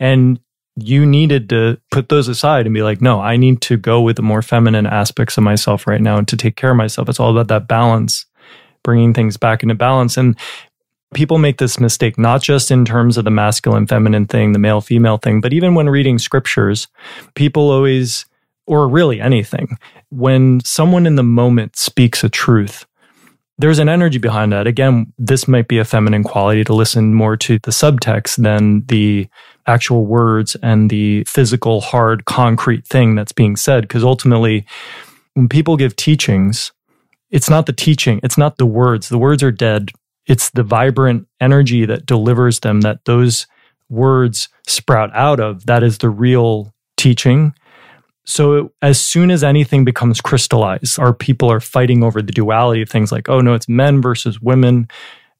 [0.00, 0.40] And
[0.76, 4.16] you needed to put those aside and be like no i need to go with
[4.16, 7.20] the more feminine aspects of myself right now and to take care of myself it's
[7.20, 8.26] all about that balance
[8.82, 10.16] bringing things back into balance.
[10.16, 10.36] And
[11.14, 14.80] people make this mistake, not just in terms of the masculine feminine thing, the male
[14.80, 16.88] female thing, but even when reading scriptures,
[17.34, 18.26] people always,
[18.66, 19.76] or really anything,
[20.10, 22.86] when someone in the moment speaks a truth,
[23.58, 24.66] there's an energy behind that.
[24.66, 29.28] Again, this might be a feminine quality to listen more to the subtext than the
[29.66, 33.82] actual words and the physical, hard, concrete thing that's being said.
[33.82, 34.66] Because ultimately,
[35.34, 36.72] when people give teachings,
[37.30, 39.08] it's not the teaching, it's not the words.
[39.08, 39.90] The words are dead.
[40.26, 43.46] It's the vibrant energy that delivers them that those
[43.88, 45.66] words sprout out of.
[45.66, 47.54] That is the real teaching.
[48.24, 52.88] So as soon as anything becomes crystallized, our people are fighting over the duality of
[52.88, 54.88] things like, oh no, it's men versus women,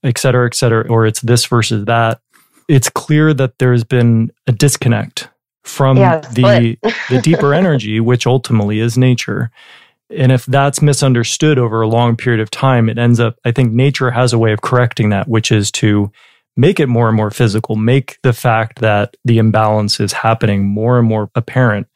[0.02, 2.20] et cetera, et cetera, or it's this versus that.
[2.68, 5.28] It's clear that there's been a disconnect
[5.64, 6.78] from yeah, the
[7.10, 9.50] the deeper energy, which ultimately is nature.
[10.10, 13.72] And if that's misunderstood over a long period of time, it ends up, I think
[13.72, 16.12] nature has a way of correcting that, which is to
[16.54, 20.98] make it more and more physical, make the fact that the imbalance is happening more
[20.98, 21.86] and more apparent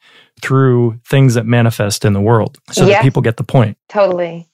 [0.41, 3.77] through things that manifest in the world so yes, that people get the point.
[3.89, 4.47] Totally.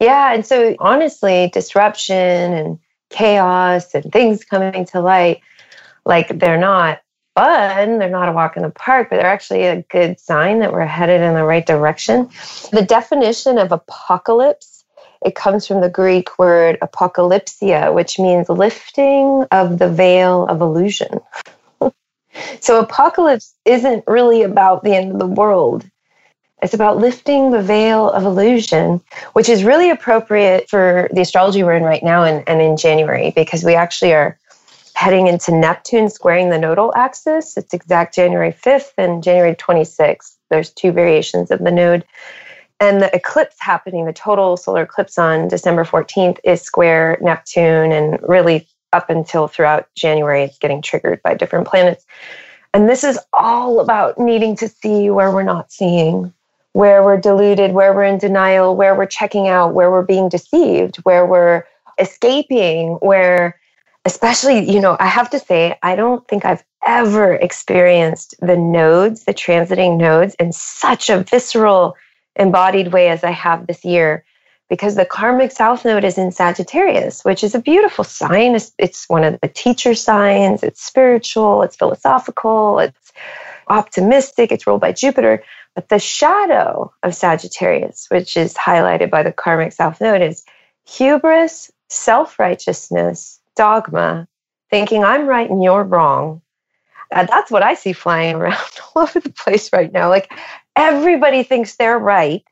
[0.00, 0.34] Yeah.
[0.34, 2.78] And so honestly, disruption and
[3.10, 5.40] chaos and things coming to light,
[6.04, 7.00] like they're not
[7.34, 7.98] fun.
[7.98, 10.84] They're not a walk in the park, but they're actually a good sign that we're
[10.84, 12.28] headed in the right direction.
[12.72, 14.84] The definition of apocalypse,
[15.24, 21.20] it comes from the Greek word apocalypsia, which means lifting of the veil of illusion.
[22.60, 25.88] So apocalypse isn't really about the end of the world.
[26.62, 29.00] It's about lifting the veil of illusion,
[29.32, 33.32] which is really appropriate for the astrology we're in right now and, and in January,
[33.34, 34.38] because we actually are
[34.94, 37.56] heading into Neptune squaring the nodal axis.
[37.56, 40.36] It's exact January 5th and January 26th.
[40.50, 42.04] There's two variations of the node.
[42.78, 47.90] And the eclipse happening, the total solar eclipse on December 14th, is square Neptune.
[47.90, 52.04] And really, up until throughout January, it's getting triggered by different planets.
[52.74, 56.32] And this is all about needing to see where we're not seeing,
[56.72, 60.96] where we're deluded, where we're in denial, where we're checking out, where we're being deceived,
[60.98, 61.64] where we're
[61.98, 63.58] escaping, where
[64.04, 69.24] especially, you know, I have to say, I don't think I've ever experienced the nodes,
[69.24, 71.96] the transiting nodes, in such a visceral,
[72.36, 74.24] embodied way as I have this year.
[74.72, 78.54] Because the karmic south node is in Sagittarius, which is a beautiful sign.
[78.54, 80.62] It's, it's one of the teacher signs.
[80.62, 83.12] It's spiritual, it's philosophical, it's
[83.68, 85.44] optimistic, it's ruled by Jupiter.
[85.74, 90.42] But the shadow of Sagittarius, which is highlighted by the karmic south node, is
[90.86, 94.26] hubris, self righteousness, dogma,
[94.70, 96.40] thinking I'm right and you're wrong.
[97.10, 98.56] That's what I see flying around
[98.94, 100.08] all over the place right now.
[100.08, 100.32] Like
[100.76, 102.42] everybody thinks they're right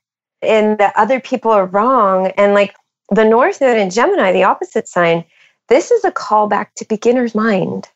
[0.42, 2.29] and that other people are wrong.
[2.37, 2.74] And like
[3.11, 5.24] the North Node in Gemini, the opposite sign,
[5.68, 7.88] this is a callback to beginner's mind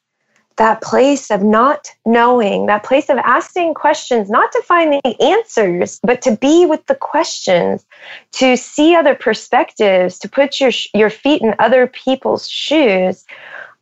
[0.56, 5.98] that place of not knowing, that place of asking questions, not to find the answers,
[6.02, 7.84] but to be with the questions,
[8.32, 13.24] to see other perspectives, to put your your feet in other people's shoes.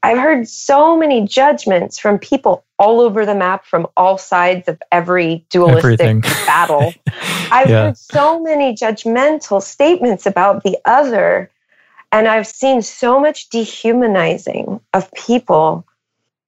[0.03, 4.83] I've heard so many judgments from people all over the map from all sides of
[4.91, 6.21] every dualistic Everything.
[6.47, 6.93] battle.
[7.51, 7.85] I've yeah.
[7.87, 11.51] heard so many judgmental statements about the other.
[12.11, 15.87] And I've seen so much dehumanizing of people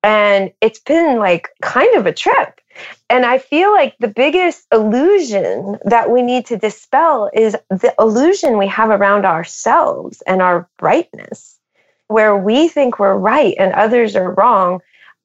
[0.05, 2.61] and it's been like kind of a trip.
[3.09, 8.59] And I feel like the biggest illusion that we need to dispel is the illusion
[8.59, 11.59] we have around ourselves and our brightness,
[12.15, 14.81] where we think we're right and others are wrong.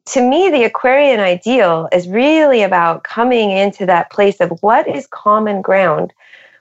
[0.07, 5.05] To me, the Aquarian ideal is really about coming into that place of what is
[5.05, 6.11] common ground.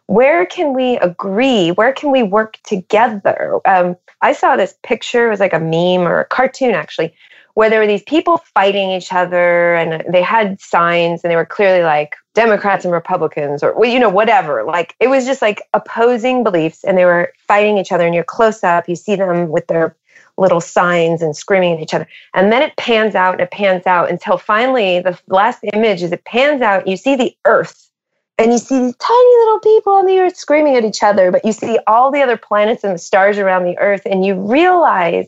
[0.04, 1.70] Where can we agree?
[1.70, 3.58] Where can we work together?
[3.64, 7.14] Um, I saw this picture, it was like a meme or a cartoon actually,
[7.54, 11.46] where there were these people fighting each other and they had signs and they were
[11.46, 14.62] clearly like Democrats and Republicans or well, you know, whatever.
[14.62, 18.24] Like it was just like opposing beliefs and they were fighting each other and you're
[18.24, 19.96] close up, you see them with their
[20.38, 22.07] little signs and screaming at each other.
[22.35, 26.12] And then it pans out and it pans out until finally the last image is
[26.12, 27.88] it pans out, you see the earth
[28.38, 31.44] and you see these tiny little people on the earth screaming at each other, but
[31.44, 35.27] you see all the other planets and the stars around the earth, and you realize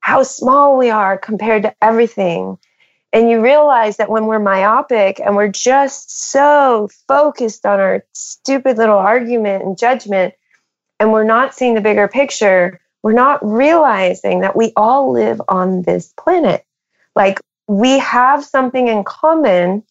[0.00, 2.56] how small we are compared to everything.
[3.12, 8.78] And you realize that when we're myopic and we're just so focused on our stupid
[8.78, 10.32] little argument and judgment,
[10.98, 15.82] and we're not seeing the bigger picture, we're not realizing that we all live on
[15.82, 16.64] this planet.
[17.16, 19.82] Like we have something in common,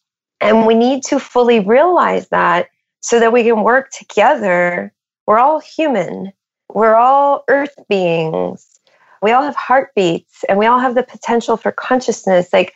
[0.41, 2.67] and we need to fully realize that
[3.01, 4.93] so that we can work together.
[5.27, 6.31] We're all human,
[6.73, 8.79] we're all earth beings
[9.21, 12.51] we all have heartbeats and we all have the potential for consciousness.
[12.53, 12.73] Like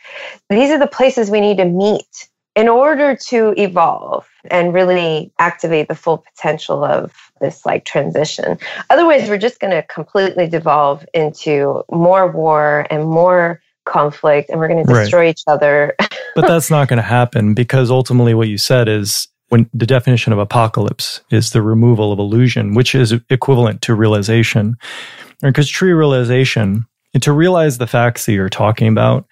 [0.50, 5.88] these are the places we need to meet in order to evolve and really activate
[5.88, 8.58] the full potential of this like transition.
[8.90, 14.68] Otherwise, we're just going to completely devolve into more war and more conflict and we're
[14.68, 15.30] going to destroy right.
[15.30, 15.94] each other.
[16.34, 20.32] but that's not going to happen because ultimately what you said is when the definition
[20.32, 24.76] of apocalypse is the removal of illusion, which is equivalent to realization.
[25.42, 29.26] Because true realization, and to realize the facts that you're talking about,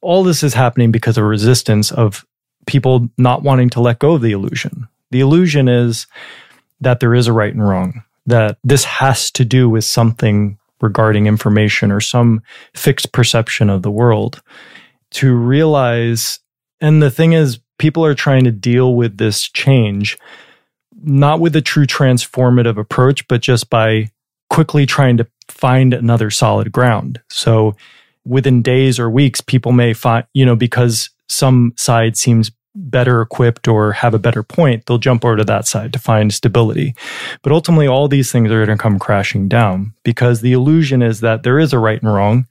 [0.00, 2.24] all this is happening because of resistance of
[2.66, 4.88] people not wanting to let go of the illusion.
[5.10, 6.06] The illusion is
[6.80, 11.26] that there is a right and wrong, that this has to do with something regarding
[11.26, 12.42] information or some
[12.74, 14.42] fixed perception of the world.
[15.12, 16.40] To realize,
[16.80, 20.18] and the thing is, people are trying to deal with this change
[21.02, 24.10] not with a true transformative approach, but just by
[24.48, 27.20] quickly trying to find another solid ground.
[27.28, 27.76] So
[28.24, 33.68] within days or weeks, people may find, you know, because some side seems better equipped
[33.68, 36.94] or have a better point, they'll jump over to that side to find stability.
[37.42, 41.20] But ultimately, all these things are going to come crashing down because the illusion is
[41.20, 42.46] that there is a right and wrong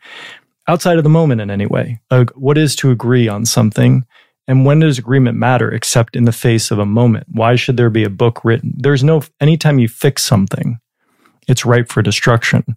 [0.67, 1.99] outside of the moment in any way.
[2.11, 4.05] Uh, what is to agree on something
[4.47, 7.27] and when does agreement matter except in the face of a moment?
[7.32, 8.73] Why should there be a book written?
[8.75, 10.79] There's no, anytime you fix something,
[11.47, 12.75] it's ripe for destruction.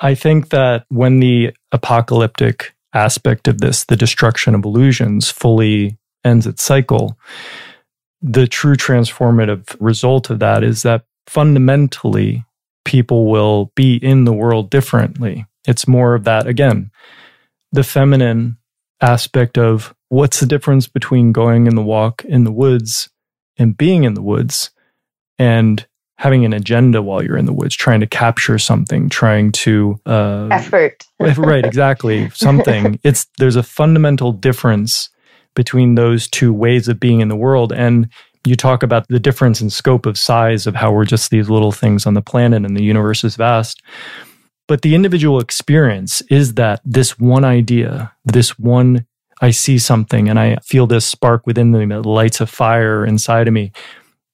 [0.00, 6.46] I think that when the apocalyptic aspect of this, the destruction of illusions, fully ends
[6.46, 7.18] its cycle,
[8.22, 12.44] the true transformative result of that is that fundamentally
[12.84, 15.46] people will be in the world differently.
[15.66, 16.90] It's more of that, again,
[17.72, 18.58] the feminine
[19.00, 23.08] aspect of what's the difference between going in the walk in the woods
[23.56, 24.70] and being in the woods
[25.38, 25.86] and
[26.20, 30.48] having an agenda while you're in the woods, trying to capture something, trying to uh,
[30.50, 31.02] effort.
[31.38, 32.28] right, exactly.
[32.34, 33.00] Something.
[33.02, 35.08] It's there's a fundamental difference
[35.54, 37.72] between those two ways of being in the world.
[37.72, 38.06] And
[38.44, 41.72] you talk about the difference in scope of size of how we're just these little
[41.72, 43.82] things on the planet and the universe is vast.
[44.68, 49.06] But the individual experience is that this one idea, this one,
[49.40, 53.48] I see something and I feel this spark within me that lights a fire inside
[53.48, 53.72] of me.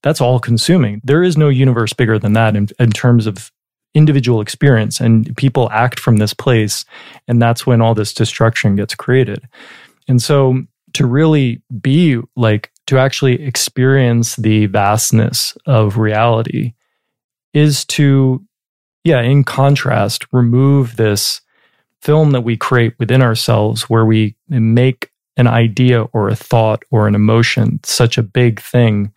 [0.07, 1.01] That's all consuming.
[1.03, 3.51] There is no universe bigger than that in, in terms of
[3.93, 5.01] individual experience.
[5.01, 6.85] And people act from this place.
[7.27, 9.49] And that's when all this destruction gets created.
[10.07, 16.75] And so to really be like, to actually experience the vastness of reality
[17.53, 18.47] is to
[19.03, 21.41] yeah, in contrast, remove this
[22.01, 27.09] film that we create within ourselves where we make an idea or a thought or
[27.09, 29.13] an emotion such a big thing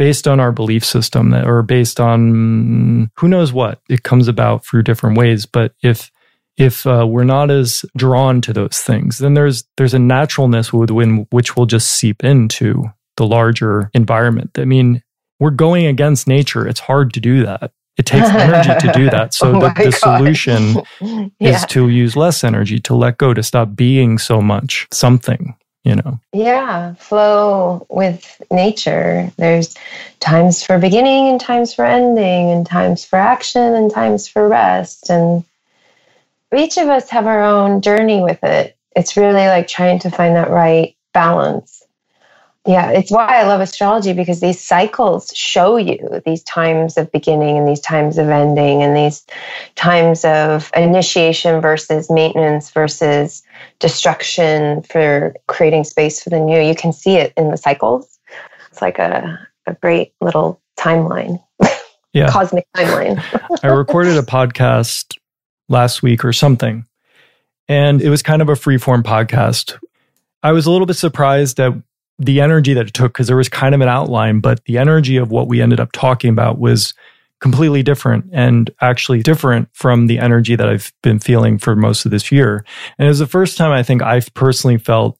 [0.00, 4.82] based on our belief system or based on who knows what it comes about through
[4.82, 5.44] different ways.
[5.44, 6.10] But if
[6.56, 11.26] if uh, we're not as drawn to those things then there's there's a naturalness within
[11.32, 12.82] which will just seep into
[13.18, 14.58] the larger environment.
[14.58, 15.02] I mean
[15.38, 16.66] we're going against nature.
[16.66, 17.70] It's hard to do that.
[17.98, 19.34] It takes energy to do that.
[19.34, 20.76] So oh the, the solution
[21.38, 21.56] yeah.
[21.56, 25.96] is to use less energy, to let go, to stop being so much something, you
[25.96, 26.20] know?
[26.32, 29.30] Yeah, flow with nature.
[29.36, 29.74] There's
[30.20, 35.10] times for beginning and times for ending, and times for action and times for rest.
[35.10, 35.44] And
[36.54, 38.76] each of us have our own journey with it.
[38.94, 41.80] It's really like trying to find that right balance
[42.66, 47.56] yeah, it's why I love astrology because these cycles show you these times of beginning
[47.56, 49.24] and these times of ending and these
[49.76, 53.42] times of initiation versus maintenance versus
[53.78, 56.60] destruction for creating space for the new.
[56.60, 58.18] You can see it in the cycles.
[58.70, 61.42] It's like a, a great little timeline.
[62.12, 62.28] Yeah.
[62.28, 63.22] Cosmic timeline.
[63.62, 65.16] I recorded a podcast
[65.68, 66.84] last week or something,
[67.68, 69.78] and it was kind of a freeform podcast.
[70.42, 71.72] I was a little bit surprised at
[72.20, 75.16] the energy that it took because there was kind of an outline, but the energy
[75.16, 76.92] of what we ended up talking about was
[77.40, 82.10] completely different and actually different from the energy that I've been feeling for most of
[82.10, 82.64] this year.
[82.98, 85.18] And it was the first time I think I've personally felt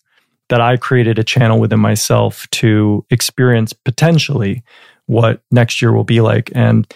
[0.51, 4.62] that I created a channel within myself to experience potentially
[5.07, 6.51] what next year will be like.
[6.55, 6.92] And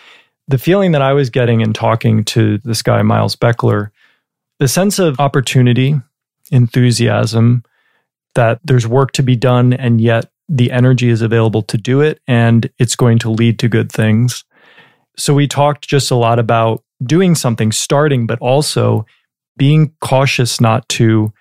[0.48, 3.90] the feeling that I was getting in talking to this guy, Miles Beckler,
[4.58, 5.94] the sense of opportunity,
[6.50, 7.64] enthusiasm,
[8.34, 12.20] that there's work to be done and yet the energy is available to do it
[12.26, 14.44] and it's going to lead to good things.
[15.16, 19.06] So we talked just a lot about doing something, starting, but also
[19.56, 21.32] being cautious not to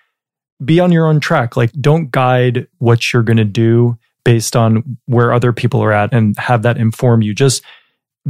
[0.64, 1.56] be on your own track.
[1.56, 6.12] Like, don't guide what you're going to do based on where other people are at
[6.12, 7.34] and have that inform you.
[7.34, 7.62] Just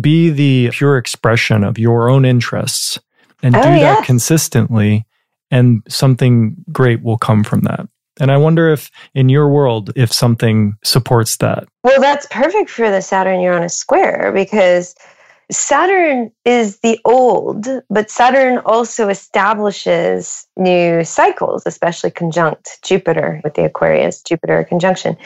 [0.01, 2.99] be the pure expression of your own interests
[3.43, 5.07] and oh, do that consistently,
[5.51, 7.87] and something great will come from that.
[8.21, 11.67] And I wonder if in your world, if something supports that.
[11.83, 14.95] Well, that's perfect for the Saturn Uranus square because
[15.51, 23.65] Saturn is the old, but Saturn also establishes new cycles, especially conjunct Jupiter with the
[23.65, 25.17] Aquarius Jupiter conjunction.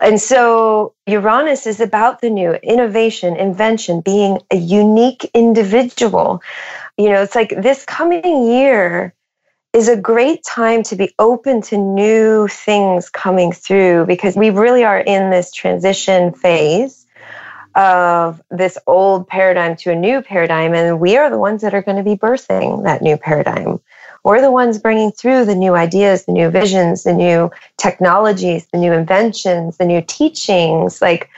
[0.00, 6.42] And so Uranus is about the new innovation, invention, being a unique individual.
[6.98, 9.14] You know, it's like this coming year
[9.72, 14.84] is a great time to be open to new things coming through because we really
[14.84, 17.06] are in this transition phase
[17.74, 20.74] of this old paradigm to a new paradigm.
[20.74, 23.80] And we are the ones that are going to be birthing that new paradigm.
[24.24, 28.78] We're the ones bringing through the new ideas, the new visions, the new technologies, the
[28.78, 31.00] new inventions, the new teachings.
[31.00, 31.30] Like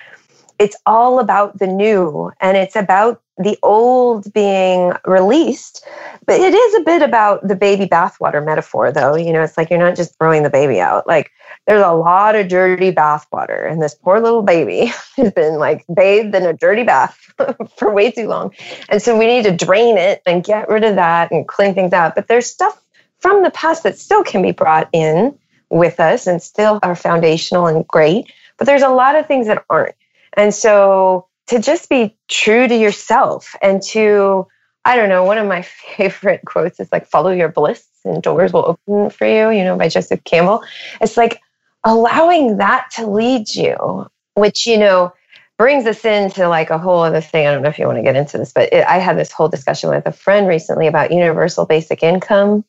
[0.58, 5.84] it's all about the new and it's about the old being released.
[6.26, 9.16] But it is a bit about the baby bathwater metaphor, though.
[9.16, 11.06] You know, it's like you're not just throwing the baby out.
[11.06, 11.32] Like
[11.66, 14.86] there's a lot of dirty bathwater, and this poor little baby
[15.16, 17.32] has been like bathed in a dirty bath
[17.76, 18.54] for way too long.
[18.88, 21.92] And so we need to drain it and get rid of that and clean things
[21.92, 22.14] out.
[22.14, 22.80] But there's stuff
[23.18, 25.36] from the past that still can be brought in
[25.70, 28.32] with us and still are foundational and great.
[28.58, 29.96] But there's a lot of things that aren't.
[30.36, 34.46] And so to just be true to yourself and to
[34.86, 35.62] I don't know, one of my
[35.96, 39.76] favorite quotes is like follow your bliss and doors will open for you, you know,
[39.76, 40.62] by Joseph Campbell.
[41.00, 41.40] It's like
[41.84, 45.12] allowing that to lead you which, you know,
[45.56, 47.46] brings us into like a whole other thing.
[47.46, 49.32] I don't know if you want to get into this, but it, I had this
[49.32, 52.64] whole discussion with a friend recently about universal basic income.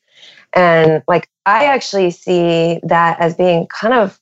[0.54, 4.20] And like, I actually see that as being kind of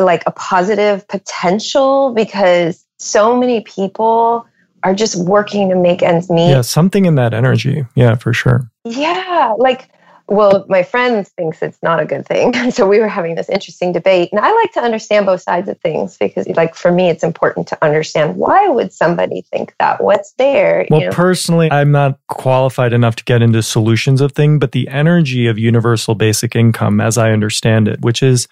[0.00, 4.46] like a positive potential because so many people
[4.84, 6.50] are just working to make ends meet.
[6.50, 7.84] Yeah, something in that energy.
[7.94, 8.68] Yeah, for sure.
[8.84, 9.90] Yeah, like
[10.32, 12.54] well, my friend thinks it's not a good thing.
[12.72, 14.30] So we were having this interesting debate.
[14.32, 17.68] And I like to understand both sides of things because, like, for me, it's important
[17.68, 20.02] to understand why would somebody think that?
[20.02, 20.86] What's there?
[20.88, 21.12] Well, you know?
[21.12, 25.58] personally, I'm not qualified enough to get into solutions of things, but the energy of
[25.58, 28.48] universal basic income, as I understand it, which is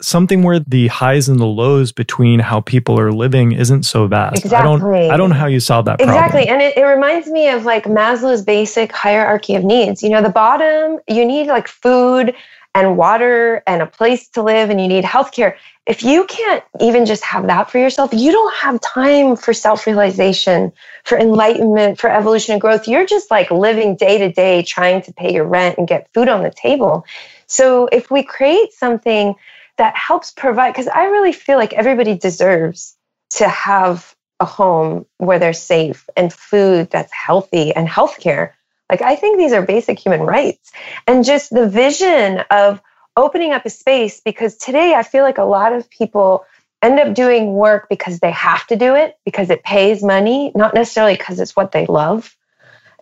[0.00, 4.44] something where the highs and the lows between how people are living isn't so vast.
[4.44, 4.58] Exactly.
[4.58, 6.16] I don't I don't know how you solve that problem.
[6.16, 6.48] Exactly.
[6.48, 10.02] And it, it reminds me of like Maslow's basic hierarchy of needs.
[10.02, 12.34] You know, the bottom, you need like food
[12.74, 15.56] and water and a place to live and you need healthcare.
[15.86, 20.72] If you can't even just have that for yourself, you don't have time for self-realization,
[21.04, 22.86] for enlightenment, for evolution and growth.
[22.86, 26.28] You're just like living day to day trying to pay your rent and get food
[26.28, 27.06] on the table.
[27.46, 29.34] So if we create something
[29.78, 32.96] that helps provide because I really feel like everybody deserves
[33.30, 38.52] to have a home where they're safe and food that's healthy and healthcare.
[38.90, 40.70] Like I think these are basic human rights.
[41.06, 42.80] And just the vision of
[43.16, 46.44] opening up a space because today I feel like a lot of people
[46.82, 50.74] end up doing work because they have to do it because it pays money, not
[50.74, 52.36] necessarily because it's what they love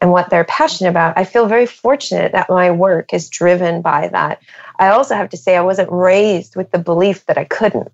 [0.00, 1.16] and what they're passionate about.
[1.16, 4.40] I feel very fortunate that my work is driven by that.
[4.78, 7.90] I also have to say, I wasn't raised with the belief that I couldn't.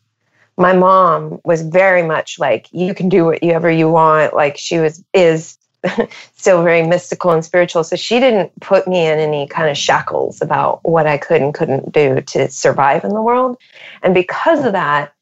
[0.57, 4.34] My mom was very much like, you can do whatever you want.
[4.34, 5.59] Like she was, is
[6.36, 7.84] still very mystical and spiritual.
[7.84, 11.55] So she didn't put me in any kind of shackles about what I could and
[11.55, 13.59] couldn't do to survive in the world.
[14.03, 15.14] And because of that,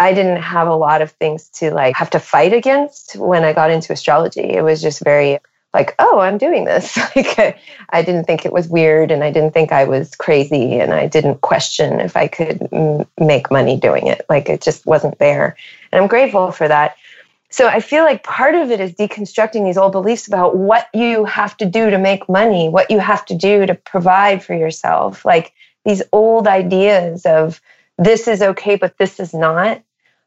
[0.00, 3.52] I didn't have a lot of things to like have to fight against when I
[3.52, 4.42] got into astrology.
[4.42, 5.40] It was just very
[5.74, 6.96] like, oh, I'm doing this.
[7.16, 7.60] like,
[7.90, 11.06] I, didn't think it was weird and I didn't think I was crazy and I
[11.06, 14.24] didn't question if I could m- make money doing it.
[14.28, 15.56] Like, it just wasn't there.
[15.92, 16.96] And I'm grateful for that.
[17.50, 21.24] So I feel like part of it is deconstructing these old beliefs about what you
[21.24, 25.24] have to do to make money, what you have to do to provide for yourself.
[25.24, 25.52] Like
[25.84, 27.60] these old ideas of
[27.96, 29.82] this is okay, but this is not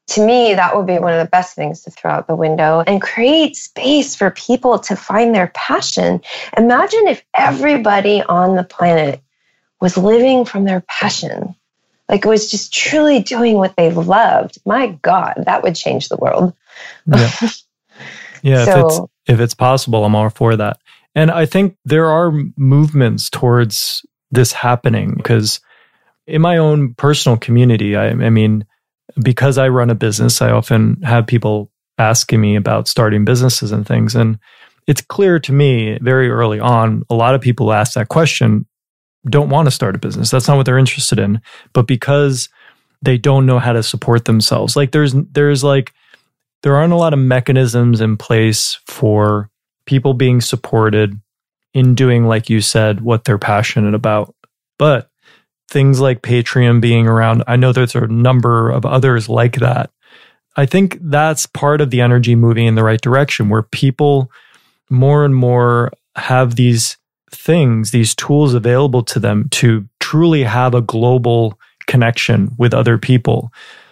[0.08, 2.84] to me, that would be one of the best things to throw out the window
[2.86, 6.22] and create space for people to find their passion.
[6.58, 9.22] Imagine if everybody on the planet
[9.80, 11.56] was living from their passion,
[12.10, 14.58] like was just truly doing what they loved.
[14.66, 16.54] My God, that would change the world.
[17.06, 17.32] Yeah,
[18.41, 20.78] yeah so, if, it's, if it's possible, I'm all for that.
[21.16, 25.62] And I think there are movements towards this happening because
[26.28, 28.66] in my own personal community, I, I mean,
[29.22, 33.86] because I run a business, I often have people asking me about starting businesses and
[33.86, 34.16] things.
[34.16, 34.39] And
[34.88, 38.66] it's clear to me very early on, a lot of people ask that question
[39.30, 40.32] don't want to start a business.
[40.32, 41.41] That's not what they're interested in.
[41.74, 42.49] But because
[43.03, 45.93] they don't know how to support themselves, like there's, there's like,
[46.64, 49.51] there aren't a lot of mechanisms in place for
[49.86, 51.22] people being supported
[51.76, 54.34] in doing, like you said, what they're passionate about.
[54.80, 55.11] But
[55.72, 57.43] things like Patreon being around.
[57.47, 59.89] I know there's a number of others like that.
[60.57, 64.30] I think that's part of the energy moving in the right direction where people
[64.89, 66.97] more and more have these
[67.32, 71.57] things, these tools available to them to truly have a global
[71.88, 73.51] connection with other people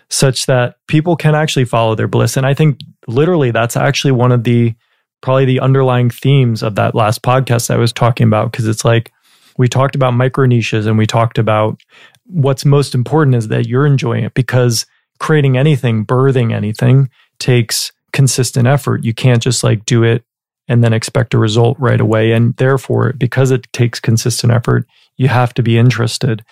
[0.09, 2.35] such that people can actually follow their bliss.
[2.35, 4.75] And I think literally that's actually one of the
[5.21, 9.13] probably the underlying themes of that last podcast I was talking about because it's like
[9.59, 11.83] we talked about micro niches and we talked about
[12.23, 14.85] what's most important is that you're enjoying it because
[15.19, 19.03] creating anything, birthing anything takes consistent effort.
[19.03, 20.23] You can't just like do it
[20.69, 22.31] and then expect a result right away.
[22.31, 24.87] And therefore, because it takes consistent effort,
[25.17, 26.45] you have to be interested.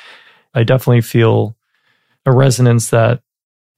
[0.54, 1.56] I definitely feel
[2.26, 3.22] a resonance that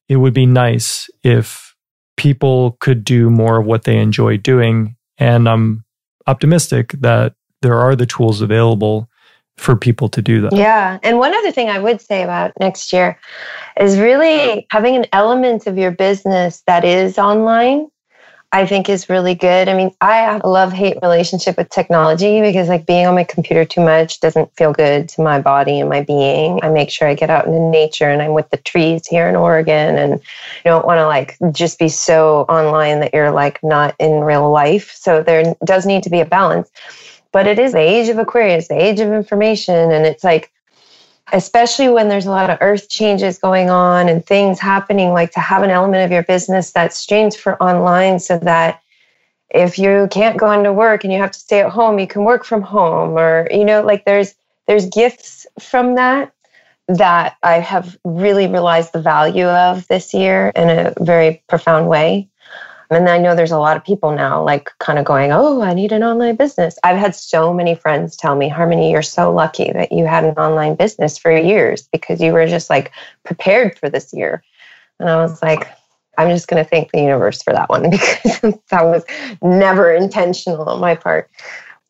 [0.07, 1.75] it would be nice if
[2.17, 4.95] people could do more of what they enjoy doing.
[5.19, 5.85] And I'm
[6.25, 9.07] optimistic that there are the tools available
[9.59, 10.53] for people to do that.
[10.53, 10.99] Yeah.
[11.03, 13.19] And one other thing I would say about next year
[13.79, 17.87] is really having an element of your business that is online.
[18.51, 19.69] I think is really good.
[19.69, 23.23] I mean, I have a love hate relationship with technology because, like, being on my
[23.23, 26.59] computer too much doesn't feel good to my body and my being.
[26.63, 29.35] I make sure I get out into nature and I'm with the trees here in
[29.35, 30.19] Oregon and you
[30.65, 34.93] don't want to, like, just be so online that you're, like, not in real life.
[34.95, 36.71] So there does need to be a balance
[37.31, 39.91] but it is the age of Aquarius, the age of information.
[39.91, 40.51] And it's like
[41.31, 45.39] especially when there's a lot of earth changes going on and things happening, like to
[45.39, 48.81] have an element of your business that streamed for online so that
[49.49, 52.23] if you can't go into work and you have to stay at home, you can
[52.23, 54.35] work from home or, you know, like there's
[54.67, 56.31] there's gifts from that
[56.87, 62.29] that I have really realized the value of this year in a very profound way.
[62.91, 65.73] And I know there's a lot of people now like kind of going, Oh, I
[65.73, 66.79] need an online business.
[66.83, 70.35] I've had so many friends tell me, Harmony, you're so lucky that you had an
[70.37, 72.91] online business for years because you were just like
[73.23, 74.43] prepared for this year.
[74.99, 75.69] And I was like,
[76.17, 79.03] I'm just going to thank the universe for that one because that was
[79.41, 81.29] never intentional on my part.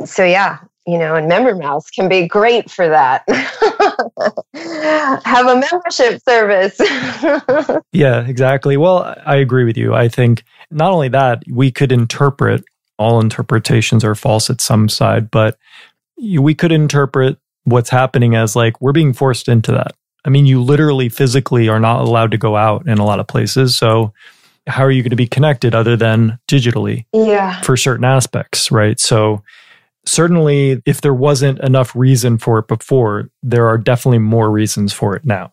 [0.06, 0.60] So, yeah,
[0.90, 3.24] you know, and MemberMouse can be great for that.
[5.26, 6.80] Have a membership service.
[7.92, 8.78] yeah, exactly.
[8.78, 9.94] Well, I agree with you.
[9.94, 12.64] I think not only that, we could interpret
[12.98, 15.58] all interpretations are false at some side, but
[16.18, 19.96] we could interpret what's happening as like we're being forced into that.
[20.26, 23.28] I mean, you literally physically are not allowed to go out in a lot of
[23.28, 23.76] places.
[23.76, 24.14] So,
[24.68, 27.06] how are you going to be connected other than digitally?
[27.14, 27.62] Yeah.
[27.62, 29.00] For certain aspects, right?
[29.00, 29.44] So,
[30.06, 35.16] certainly if there wasn't enough reason for it before, there are definitely more reasons for
[35.16, 35.52] it now.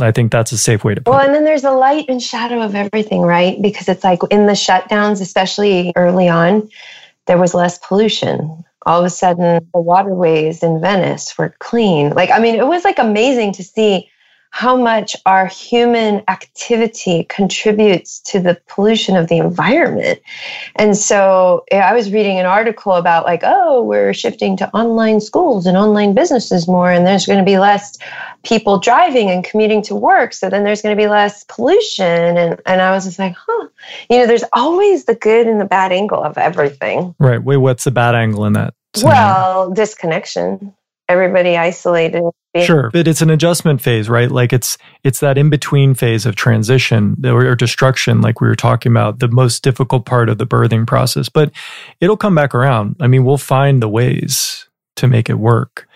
[0.00, 1.22] I think that's a safe way to put well, it.
[1.22, 3.60] Well, and then there's a light and shadow of everything, right?
[3.60, 6.70] Because it's like in the shutdowns, especially early on,
[7.26, 8.64] there was less pollution.
[8.84, 12.10] All of a sudden, the waterways in Venice were clean.
[12.10, 14.08] Like, I mean, it was like amazing to see
[14.54, 20.20] how much our human activity contributes to the pollution of the environment.
[20.76, 25.64] And so I was reading an article about, like, oh, we're shifting to online schools
[25.64, 27.96] and online businesses more, and there's going to be less
[28.42, 30.34] people driving and commuting to work.
[30.34, 32.36] So then there's going to be less pollution.
[32.36, 33.68] And, and I was just like, huh,
[34.10, 37.14] you know, there's always the good and the bad angle of everything.
[37.18, 37.42] Right.
[37.42, 38.74] Wait, what's the bad angle in that?
[38.94, 39.18] Scenario?
[39.18, 40.74] Well, disconnection
[41.08, 42.22] everybody isolated.
[42.60, 44.30] Sure, but it's an adjustment phase, right?
[44.30, 48.92] Like it's it's that in between phase of transition or destruction, like we were talking
[48.92, 51.28] about, the most difficult part of the birthing process.
[51.30, 51.50] But
[52.00, 52.96] it'll come back around.
[53.00, 55.88] I mean, we'll find the ways to make it work.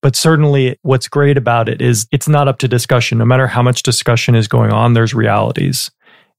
[0.00, 3.18] But certainly, what's great about it is it's not up to discussion.
[3.18, 5.90] No matter how much discussion is going on, there's realities.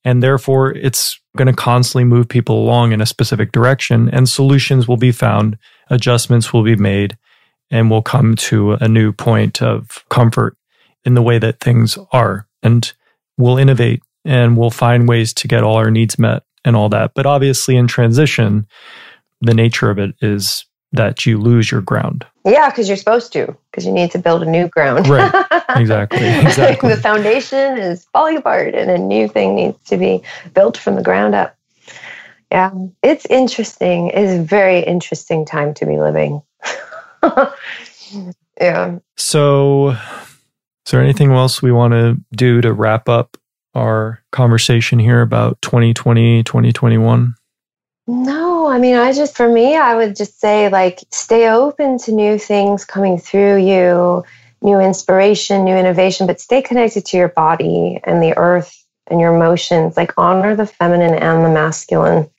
[0.05, 4.87] And therefore, it's going to constantly move people along in a specific direction, and solutions
[4.87, 5.57] will be found,
[5.89, 7.17] adjustments will be made
[7.71, 10.57] and we'll come to a new point of comfort
[11.05, 12.47] in the way that things are.
[12.63, 12.91] And
[13.37, 17.11] we'll innovate and we'll find ways to get all our needs met and all that.
[17.15, 18.67] But obviously, in transition,
[19.41, 22.25] the nature of it is that you lose your ground.
[22.45, 25.07] Yeah, because you're supposed to, because you need to build a new ground.
[25.07, 25.31] right.
[25.75, 26.19] Exactly.
[26.27, 26.89] Exactly.
[26.89, 31.03] the foundation is falling apart and a new thing needs to be built from the
[31.03, 31.55] ground up.
[32.51, 32.71] Yeah,
[33.03, 34.07] it's interesting.
[34.13, 36.41] It's a very interesting time to be living.
[38.61, 38.99] yeah.
[39.17, 43.37] So, is there anything else we want to do to wrap up
[43.75, 47.35] our conversation here about 2020, 2021?
[48.07, 52.13] No, I mean, I just, for me, I would just say, like, stay open to
[52.13, 54.23] new things coming through you,
[54.61, 59.35] new inspiration, new innovation, but stay connected to your body and the earth and your
[59.35, 59.97] emotions.
[59.97, 62.29] Like, honor the feminine and the masculine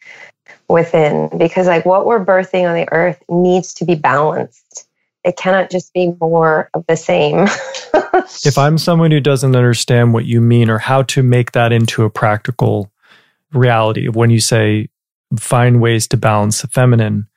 [0.68, 4.86] within because like what we're birthing on the earth needs to be balanced.
[5.24, 7.46] It cannot just be more of the same.
[8.44, 12.04] If i'm someone who doesn't understand what you mean or how to make that into
[12.04, 12.90] a practical
[13.52, 14.88] reality of when you say
[15.38, 17.28] find ways to balance the feminine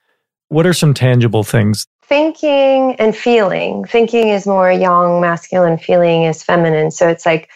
[0.51, 1.88] what are some tangible things?
[2.03, 3.86] Thinking and feeling.
[3.86, 6.91] Thinking is more yang masculine feeling is feminine.
[6.91, 7.49] So it's like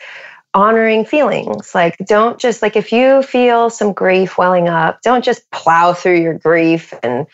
[0.56, 1.76] honoring feelings.
[1.76, 6.22] Like, don't just, like, if you feel some grief welling up, don't just plow through
[6.22, 7.28] your grief and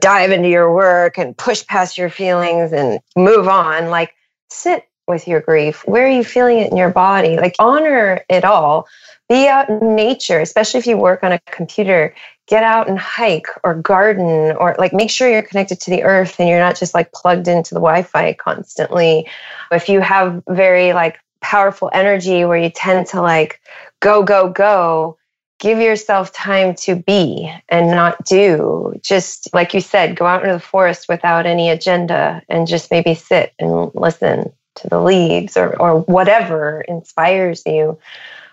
[0.00, 3.90] dive into your work and push past your feelings and move on.
[3.90, 4.14] Like,
[4.48, 5.82] sit with your grief.
[5.86, 7.36] Where are you feeling it in your body?
[7.36, 8.86] Like, honor it all.
[9.28, 12.14] Be out in nature, especially if you work on a computer.
[12.46, 16.40] Get out and hike or garden or like make sure you're connected to the earth
[16.40, 19.28] and you're not just like plugged into the Wi Fi constantly.
[19.70, 23.60] If you have very like powerful energy where you tend to like
[24.00, 25.18] go, go, go,
[25.58, 28.94] give yourself time to be and not do.
[29.02, 33.14] Just like you said, go out into the forest without any agenda and just maybe
[33.14, 37.98] sit and listen to the leaves or, or whatever inspires you.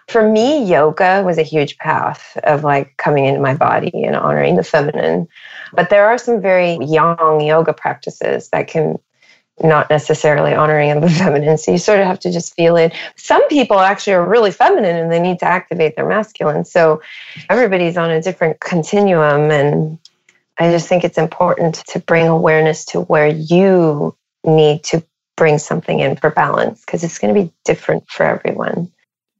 [0.08, 4.56] For me, yoga was a huge path of like coming into my body and honoring
[4.56, 5.28] the feminine.
[5.74, 9.00] But there are some very yang yoga practices that can
[9.64, 11.58] not necessarily honoring of the feminine.
[11.58, 12.94] So you sort of have to just feel it.
[13.16, 16.66] Some people actually are really feminine and they need to activate their masculine.
[16.66, 17.02] So
[17.50, 19.52] everybody's on a different continuum.
[19.52, 20.00] And
[20.58, 25.04] I just think it's important to bring awareness to where you need to
[25.38, 28.92] bring something in for balance because it's going to be different for everyone.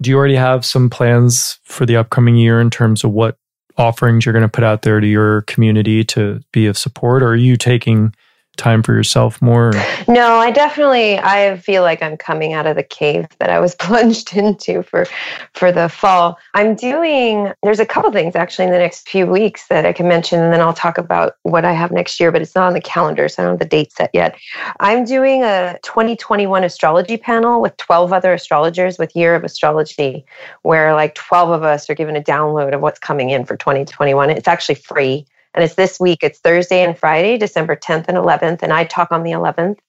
[0.02, 3.38] Do you already have some plans for the upcoming year in terms of what
[3.78, 7.24] offerings you're going to put out there to your community to be of support?
[7.24, 8.14] Or are you taking
[8.56, 9.72] time for yourself more?
[10.08, 13.76] No, I definitely I feel like I'm coming out of the cave that I was
[13.80, 15.06] plunged into for
[15.54, 16.38] for the fall.
[16.54, 20.08] I'm doing there's a couple things actually in the next few weeks that I can
[20.08, 22.74] mention and then I'll talk about what I have next year, but it's not on
[22.74, 24.36] the calendar, so I don't have the date set yet.
[24.80, 30.26] I'm doing a 2021 astrology panel with 12 other astrologers with Year of Astrology,
[30.64, 34.30] where like 12 of us are given a download of what's coming in for 2021.
[34.30, 35.26] It's actually free
[35.56, 36.20] and it's this week.
[36.22, 38.62] It's Thursday and Friday, December 10th and 11th.
[38.62, 39.80] And I talk on the 11th.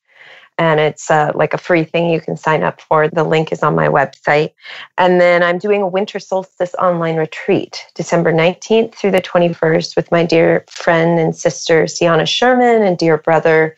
[0.59, 3.09] And it's uh, like a free thing you can sign up for.
[3.09, 4.53] The link is on my website.
[4.97, 10.11] And then I'm doing a winter solstice online retreat, December 19th through the 21st, with
[10.11, 13.77] my dear friend and sister, Sianna Sherman, and dear brother,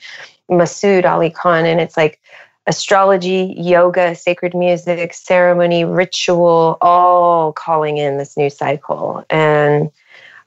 [0.48, 1.64] Masood Ali Khan.
[1.64, 2.20] And it's like
[2.68, 9.24] astrology, yoga, sacred music, ceremony, ritual, all calling in this new cycle.
[9.30, 9.90] And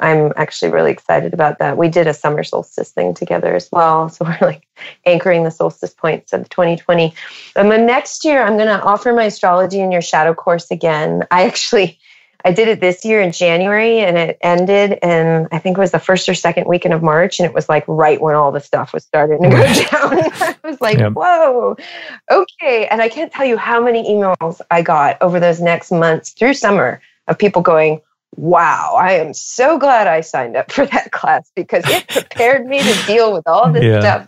[0.01, 1.77] I'm actually really excited about that.
[1.77, 4.09] We did a summer solstice thing together as well.
[4.21, 4.67] So we're like
[5.05, 7.13] anchoring the solstice points of 2020.
[7.55, 11.25] And then next year, I'm going to offer my astrology in your shadow course again.
[11.31, 11.99] I actually,
[12.43, 15.91] I did it this year in January and it ended and I think it was
[15.91, 18.59] the first or second weekend of March and it was like right when all the
[18.59, 20.31] stuff was starting to go down.
[20.41, 21.13] I was like, yep.
[21.13, 21.77] whoa,
[22.29, 22.87] okay.
[22.87, 26.55] And I can't tell you how many emails I got over those next months through
[26.55, 28.01] summer of people going,
[28.35, 32.79] wow, I am so glad I signed up for that class because it prepared me
[32.79, 33.99] to deal with all this yeah.
[33.99, 34.27] stuff.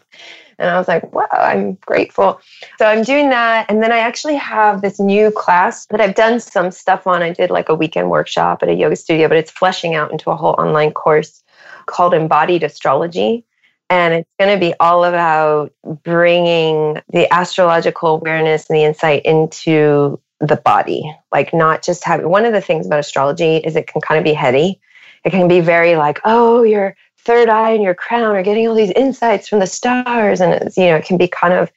[0.60, 2.40] And I was like, wow, I'm grateful.
[2.78, 3.70] So I'm doing that.
[3.70, 7.24] And then I actually have this new class that I've done some stuff on.
[7.24, 10.30] I did like a weekend workshop at a yoga studio, but it's fleshing out into
[10.30, 11.44] a whole online course
[11.88, 13.46] called Embodied Astrology.
[13.90, 15.74] And it's going to be all about
[16.04, 21.16] bringing the astrological awareness and the insight into the body.
[21.32, 24.24] Like, not just having one of the things about astrology is it can kind of
[24.24, 24.80] be heady.
[25.24, 28.76] It can be very like, oh, your third eye and your crown are getting all
[28.76, 30.42] these insights from the stars.
[30.42, 31.72] And it's, you know, it can be kind of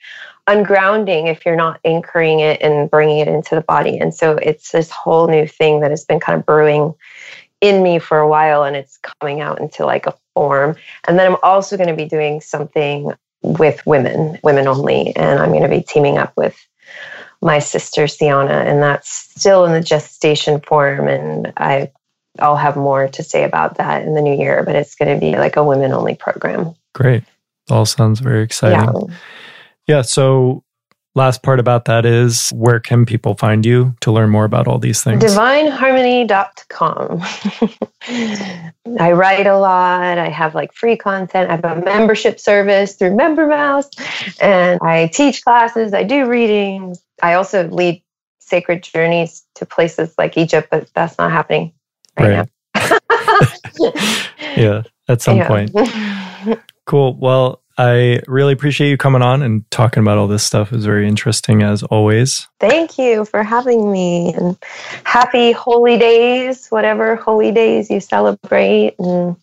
[0.48, 3.98] ungrounding if you're not anchoring it and bringing it into the body.
[3.98, 6.94] And so it's this whole new thing that has been kind of brewing
[7.60, 10.76] in me for a while and it's coming out into like a form.
[11.06, 13.12] And then I'm also going to be doing something
[13.42, 15.14] with women, women only.
[15.16, 16.56] And I'm going to be teaming up with
[17.42, 21.08] my sister Sianna, and that's still in the gestation form.
[21.08, 21.90] And I,
[22.38, 25.20] I'll have more to say about that in the new year, but it's going to
[25.20, 26.74] be like a women only program.
[26.94, 27.24] Great.
[27.70, 28.78] All sounds very exciting.
[28.78, 29.14] Yeah.
[29.86, 30.02] yeah.
[30.02, 30.62] So,
[31.14, 34.78] last part about that is where can people find you to learn more about all
[34.78, 35.24] these things?
[35.24, 37.22] Divineharmony.com.
[39.00, 40.18] I write a lot.
[40.18, 41.50] I have like free content.
[41.50, 43.88] I have a membership service through MemberMouse,
[44.40, 45.92] and I teach classes.
[45.92, 47.02] I do readings.
[47.22, 48.02] I also lead
[48.40, 51.72] sacred journeys to places like Egypt, but that's not happening
[52.18, 52.48] right, right.
[52.74, 52.98] now.
[54.56, 55.48] yeah, at some yeah.
[55.48, 55.72] point.
[56.86, 57.16] Cool.
[57.16, 60.72] Well, I really appreciate you coming on and talking about all this stuff.
[60.72, 62.46] It was very interesting as always.
[62.60, 64.56] Thank you for having me and
[65.02, 69.34] happy holy days, whatever holy days you celebrate, and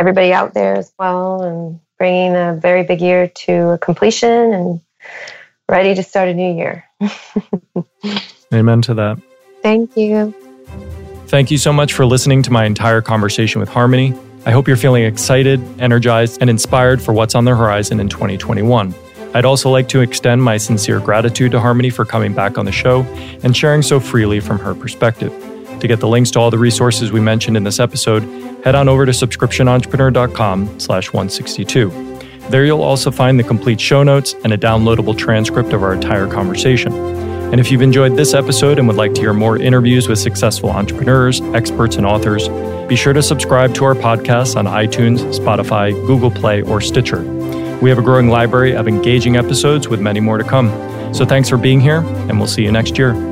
[0.00, 4.80] everybody out there as well, and bringing a very big year to a completion and
[5.68, 6.84] ready to start a new year.
[8.54, 9.20] Amen to that.
[9.62, 10.34] Thank you.
[11.26, 14.14] Thank you so much for listening to my entire conversation with Harmony.
[14.44, 18.94] I hope you're feeling excited, energized, and inspired for what's on the horizon in 2021.
[19.34, 22.72] I'd also like to extend my sincere gratitude to Harmony for coming back on the
[22.72, 23.02] show
[23.42, 25.32] and sharing so freely from her perspective.
[25.80, 28.22] To get the links to all the resources we mentioned in this episode,
[28.62, 32.11] head on over to subscriptionentrepreneur.com slash 162.
[32.50, 36.26] There you'll also find the complete show notes and a downloadable transcript of our entire
[36.26, 36.92] conversation.
[36.92, 40.70] And if you've enjoyed this episode and would like to hear more interviews with successful
[40.70, 42.48] entrepreneurs, experts, and authors,
[42.88, 47.22] be sure to subscribe to our podcast on iTunes, Spotify, Google Play, or Stitcher.
[47.80, 50.70] We have a growing library of engaging episodes with many more to come.
[51.14, 53.31] So thanks for being here, and we'll see you next year.